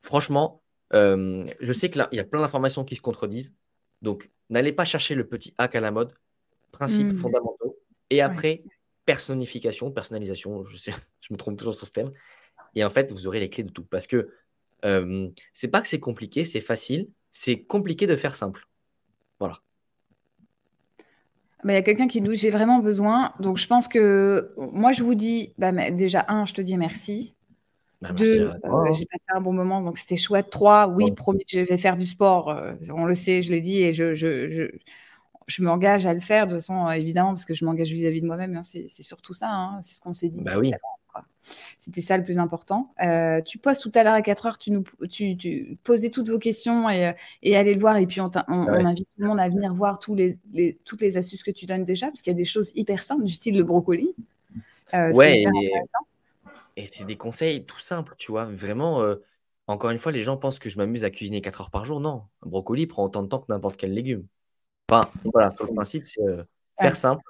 [0.06, 0.62] franchement,
[0.94, 3.54] euh, je sais que là, il y a plein d'informations qui se contredisent.
[4.02, 6.14] Donc, n'allez pas chercher le petit hack à la mode,
[6.72, 7.18] principes mmh.
[7.18, 7.78] fondamentaux,
[8.10, 8.62] et après,
[9.04, 12.12] personnification, personnalisation, je, sais, je me trompe toujours sur ce thème.
[12.74, 13.84] Et en fait, vous aurez les clés de tout.
[13.84, 14.30] Parce que
[14.84, 18.68] euh, c'est pas que c'est compliqué, c'est facile, c'est compliqué de faire simple.
[19.40, 19.60] Voilà
[21.72, 23.32] il y a quelqu'un qui nous j'ai vraiment besoin.
[23.40, 27.34] Donc, je pense que moi, je vous dis, bah, déjà, un, je te dis merci.
[28.02, 30.50] Bah, Deux, euh, j'ai passé un bon moment, donc c'était chouette.
[30.50, 32.50] Trois, oui, promis, je vais faire du sport.
[32.50, 34.64] Euh, on le sait, je l'ai dit, et je, je, je,
[35.46, 38.26] je m'engage à le faire de toute façon, évidemment, parce que je m'engage vis-à-vis de
[38.26, 38.56] moi-même.
[38.56, 40.42] Hein, c'est surtout ça, hein, c'est ce qu'on s'est dit.
[40.42, 40.72] Bah oui.
[41.78, 42.92] C'était ça le plus important.
[43.02, 46.28] Euh, tu postes tout à l'heure à 4 heures, tu nous tu, tu posais toutes
[46.28, 47.96] vos questions et, et allez le voir.
[47.96, 50.38] Et puis, on, invite tout le monde à venir voir tous les,
[50.84, 53.24] toutes les astuces que tu donnes déjà, parce qu'il y a des choses hyper simples,
[53.24, 54.14] du style le brocoli.
[54.94, 55.46] Euh, ouais, et,
[56.84, 58.44] c'est des conseils tout simples, tu vois.
[58.44, 59.16] Vraiment, euh,
[59.66, 62.00] encore une fois, les gens pensent que je m'amuse à cuisiner 4 heures par jour.
[62.00, 64.26] Non, un brocoli prend autant de temps que n'importe quel légume.
[64.90, 66.44] Enfin, voilà, le principe, c'est euh,
[66.78, 67.22] faire simple.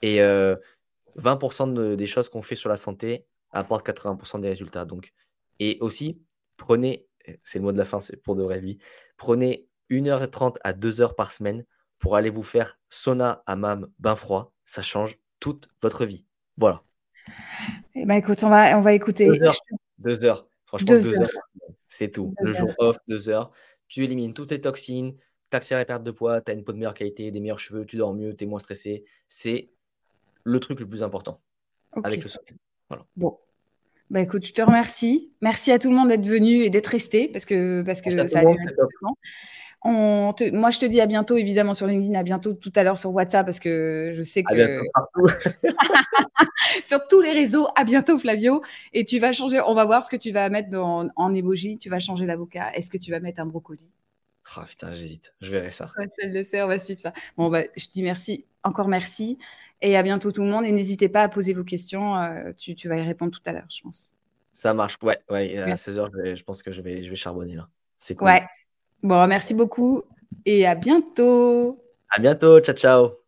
[0.00, 4.84] Et 20% euh, des choses qu'on fait sur la santé apportent 80% des résultats.
[4.84, 5.12] Donc,
[5.58, 6.20] et aussi,
[6.56, 7.06] prenez,
[7.42, 8.78] c'est le mot de la fin, c'est pour de vrai vie,
[9.16, 11.64] prenez 1h30 à 2h par semaine
[11.98, 14.52] pour aller vous faire sauna, hammam, bain froid.
[14.64, 16.24] Ça change toute votre vie.
[16.56, 16.82] Voilà.
[17.94, 19.28] Eh ben, écoute, on va, on va écouter.
[19.98, 20.48] Deux heures.
[20.66, 21.28] Franchement, deux, heures.
[21.88, 22.34] C'est tout.
[22.40, 23.52] le jour off, deux heures.
[23.88, 25.14] Tu élimines toutes les toxines,
[25.50, 27.60] tu accélères la perte de poids, tu as une peau de meilleure qualité, des meilleurs
[27.60, 29.04] cheveux, tu dors mieux, tu es moins stressé.
[29.28, 29.70] C'est
[30.42, 31.40] le truc le plus important
[32.02, 32.56] avec le sommeil.
[32.88, 33.04] Voilà.
[33.16, 33.38] Bon.
[34.10, 35.32] Bah écoute, je te remercie.
[35.40, 38.40] Merci à tout le monde d'être venu et d'être resté parce que, parce que ça
[38.40, 38.56] a duré
[39.92, 43.12] moi, je te dis à bientôt, évidemment, sur LinkedIn, à bientôt tout à l'heure sur
[43.12, 44.80] WhatsApp, parce que je sais que.
[46.86, 48.62] sur tous les réseaux, à bientôt, Flavio.
[48.92, 51.78] Et tu vas changer, on va voir ce que tu vas mettre dans, en emoji.
[51.78, 52.72] Tu vas changer l'avocat.
[52.74, 53.92] Est-ce que tu vas mettre un brocoli?
[54.56, 55.34] Oh putain, j'hésite.
[55.40, 55.90] Je verrai ça.
[56.10, 57.12] celle de serre, on va suivre ça.
[57.36, 59.38] Bon, bah, je dis merci, encore merci.
[59.80, 60.64] Et à bientôt, tout le monde.
[60.64, 62.16] Et n'hésitez pas à poser vos questions.
[62.16, 64.10] Euh, tu, tu, vas y répondre tout à l'heure, je pense.
[64.52, 64.96] Ça marche.
[65.02, 65.58] Ouais, ouais.
[65.58, 67.68] À 16h, je, je, pense que je vais, je vais charbonner là.
[67.96, 68.28] C'est cool.
[68.28, 68.42] Ouais.
[69.04, 70.02] Bon, merci beaucoup
[70.46, 71.78] et à bientôt.
[72.08, 72.58] À bientôt.
[72.60, 73.23] Ciao, ciao.